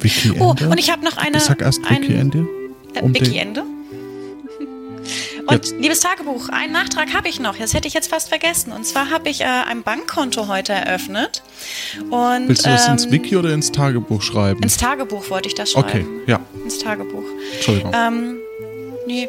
[0.00, 1.40] Wiki Oh, und ich habe noch eine.
[1.40, 2.46] Sag erst Wiki Ende.
[2.94, 3.12] Äh, Um
[5.46, 7.56] Und liebes Tagebuch, einen Nachtrag habe ich noch.
[7.56, 8.72] Das hätte ich jetzt fast vergessen.
[8.72, 11.42] Und zwar habe ich äh, ein Bankkonto heute eröffnet.
[12.10, 14.62] Und, Willst du das ins ähm, Wiki oder ins Tagebuch schreiben?
[14.62, 15.88] Ins Tagebuch wollte ich das schreiben.
[15.88, 16.40] Okay, ja.
[16.64, 17.24] Ins Tagebuch.
[17.54, 17.92] Entschuldigung.
[17.94, 18.38] Ähm,
[19.06, 19.28] nee.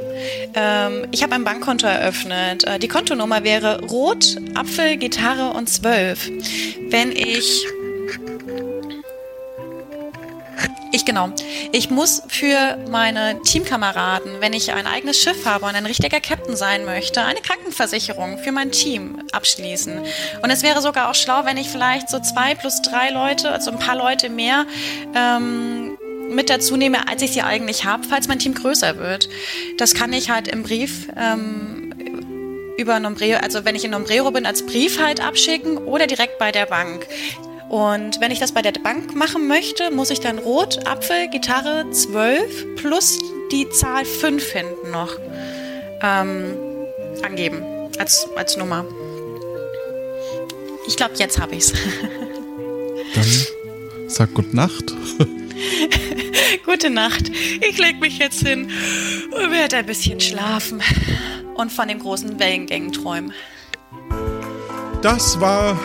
[0.54, 2.64] Ähm, ich habe ein Bankkonto eröffnet.
[2.64, 6.32] Äh, die Kontonummer wäre Rot, Apfel, Gitarre und 12.
[6.90, 7.66] Wenn ich.
[10.92, 11.30] Ich genau.
[11.74, 16.56] Ich muss für meine Teamkameraden, wenn ich ein eigenes Schiff habe und ein richtiger Captain
[16.56, 20.00] sein möchte, eine Krankenversicherung für mein Team abschließen.
[20.42, 23.72] Und es wäre sogar auch schlau, wenn ich vielleicht so zwei plus drei Leute, also
[23.72, 24.66] ein paar Leute mehr,
[25.14, 25.98] ähm,
[26.30, 29.30] mit dazu nehme, als ich sie eigentlich habe, falls mein Team größer wird.
[29.78, 31.94] Das kann ich halt im Brief ähm,
[32.78, 36.52] über Nombrero, also wenn ich in Nombrero bin, als Brief halt abschicken oder direkt bei
[36.52, 37.06] der Bank.
[37.70, 41.90] Und wenn ich das bei der Bank machen möchte, muss ich dann Rot, Apfel, Gitarre
[41.90, 43.20] 12 plus
[43.52, 45.18] die Zahl 5 hinten noch
[46.02, 46.56] ähm,
[47.24, 47.64] angeben
[47.98, 48.86] als, als Nummer.
[50.88, 51.74] Ich glaube, jetzt habe ich's.
[53.16, 54.94] Dann sag Gute Nacht.
[56.66, 57.32] Gute Nacht.
[57.68, 58.70] Ich leg mich jetzt hin
[59.32, 60.82] und werde ein bisschen schlafen
[61.56, 63.34] und von den großen Wellengängen träumen.
[65.02, 65.80] Das war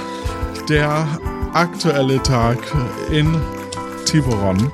[0.68, 1.07] der
[1.55, 2.59] aktuelle Tag
[3.11, 3.40] in
[4.05, 4.70] Tiburon.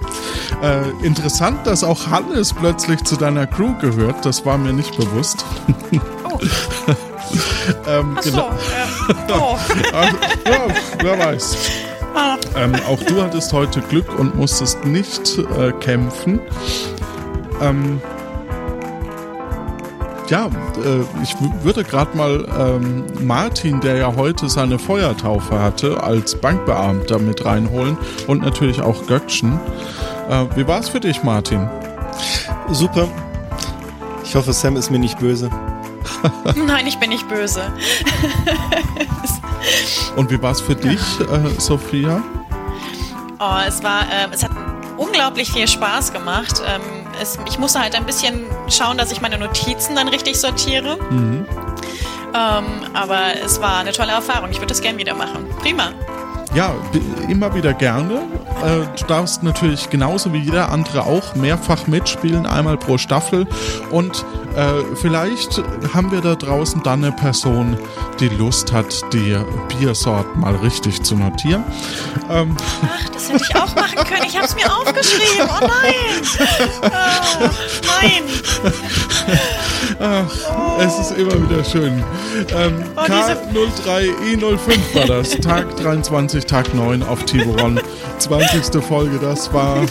[0.62, 4.24] Äh, interessant, dass auch Hannes plötzlich zu deiner Crew gehört.
[4.24, 5.44] Das war mir nicht bewusst.
[6.24, 6.38] Oh.
[7.88, 9.56] ähm, Ach so, genau- ähm, oh.
[9.92, 10.12] Ach,
[10.46, 10.66] ja,
[11.02, 11.56] wer weiß.
[12.14, 12.36] Ah.
[12.56, 16.40] Ähm, auch du hattest heute Glück und musstest nicht äh, kämpfen.
[17.60, 18.00] Ähm,
[20.28, 26.34] ja, äh, ich würde gerade mal ähm, Martin, der ja heute seine Feuertaufe hatte, als
[26.36, 27.96] Bankbeamter mit reinholen
[28.26, 29.60] und natürlich auch Göckchen.
[30.28, 31.68] Äh, wie war es für dich, Martin?
[32.70, 33.08] Super.
[34.24, 35.50] Ich hoffe, Sam ist mir nicht böse.
[36.66, 37.62] Nein, ich bin nicht böse.
[40.16, 42.22] Und wie war es für dich, äh, Sophia?
[43.38, 44.50] Oh, es war, äh, es hat
[44.96, 46.62] unglaublich viel Spaß gemacht.
[46.66, 50.98] Ähm, es, ich musste halt ein bisschen schauen, dass ich meine Notizen dann richtig sortiere.
[51.10, 51.46] Mhm.
[52.34, 54.50] Ähm, aber es war eine tolle Erfahrung.
[54.50, 55.46] Ich würde es gern wieder machen.
[55.60, 55.92] Prima.
[56.56, 56.74] Ja,
[57.28, 58.14] immer wieder gerne.
[58.64, 63.46] Äh, du darfst natürlich genauso wie jeder andere auch mehrfach mitspielen, einmal pro Staffel.
[63.90, 64.24] Und
[64.56, 67.76] äh, vielleicht haben wir da draußen dann eine Person,
[68.20, 69.36] die Lust hat, die
[69.68, 71.62] Biersorten mal richtig zu notieren.
[72.30, 74.24] Ähm, Ach, das hätte ich auch machen können.
[74.26, 75.46] Ich habe es mir aufgeschrieben.
[75.46, 75.92] Oh nein.
[77.38, 77.50] Oh,
[78.00, 78.22] nein.
[80.08, 82.04] Ach, es ist immer wieder schön.
[82.56, 83.36] Ähm, Oh, diese-
[83.82, 85.30] K03E05 war das.
[85.40, 87.80] Tag 23, Tag 9 auf Tiburon.
[88.18, 88.84] 20 21.
[88.84, 89.18] Folge.
[89.20, 89.86] Das war äh,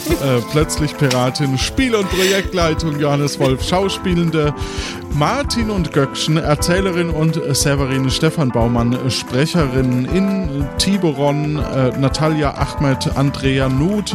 [0.52, 4.54] plötzlich Piratin, Spiel- und Projektleitung Johannes Wolf, Schauspielende
[5.14, 13.68] Martin und Göckchen, Erzählerin und Severin Stefan Baumann, Sprecherin in Tiburon, äh, Natalia Ahmed, Andrea
[13.68, 14.14] Nuth,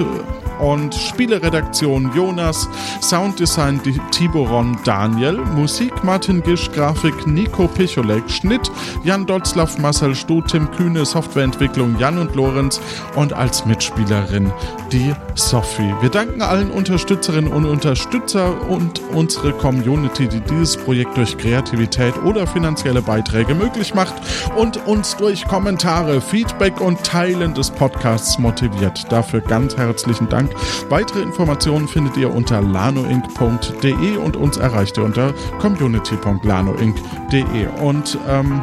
[0.61, 2.69] und Spieleredaktion Jonas,
[3.01, 3.81] Sounddesign
[4.11, 8.71] Tiboron Daniel, Musik Martin Gisch, Grafik Nico Picholek, Schnitt
[9.03, 12.79] Jan Dotzlaff, Marcel Stu, Tim Kühne, Softwareentwicklung Jan und Lorenz
[13.15, 14.53] und als Mitspielerin
[14.91, 15.93] die Sophie.
[16.01, 22.47] Wir danken allen Unterstützerinnen und Unterstützer und unsere Community, die dieses Projekt durch Kreativität oder
[22.47, 24.15] finanzielle Beiträge möglich macht
[24.55, 29.11] und uns durch Kommentare, Feedback und Teilen des Podcasts motiviert.
[29.11, 30.51] Dafür ganz herzlichen Dank.
[30.89, 37.67] Weitere Informationen findet ihr unter lanoinc.de und uns erreicht ihr unter community.lanoinc.de.
[37.81, 38.61] Und ähm,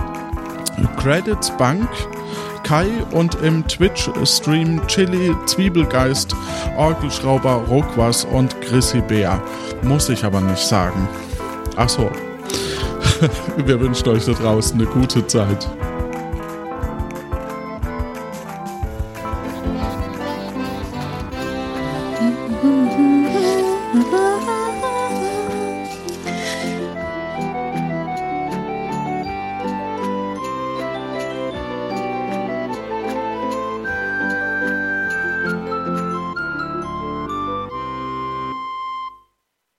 [0.97, 1.89] Credits Bank
[2.69, 6.37] Kai und im Twitch-Stream Chili, Zwiebelgeist,
[6.77, 9.43] Orgelschrauber, Rokwas und Chrissy Bär.
[9.83, 11.09] Muss ich aber nicht sagen.
[11.79, 12.11] Achso.
[13.65, 15.69] Wir wünschen euch da draußen eine gute Zeit.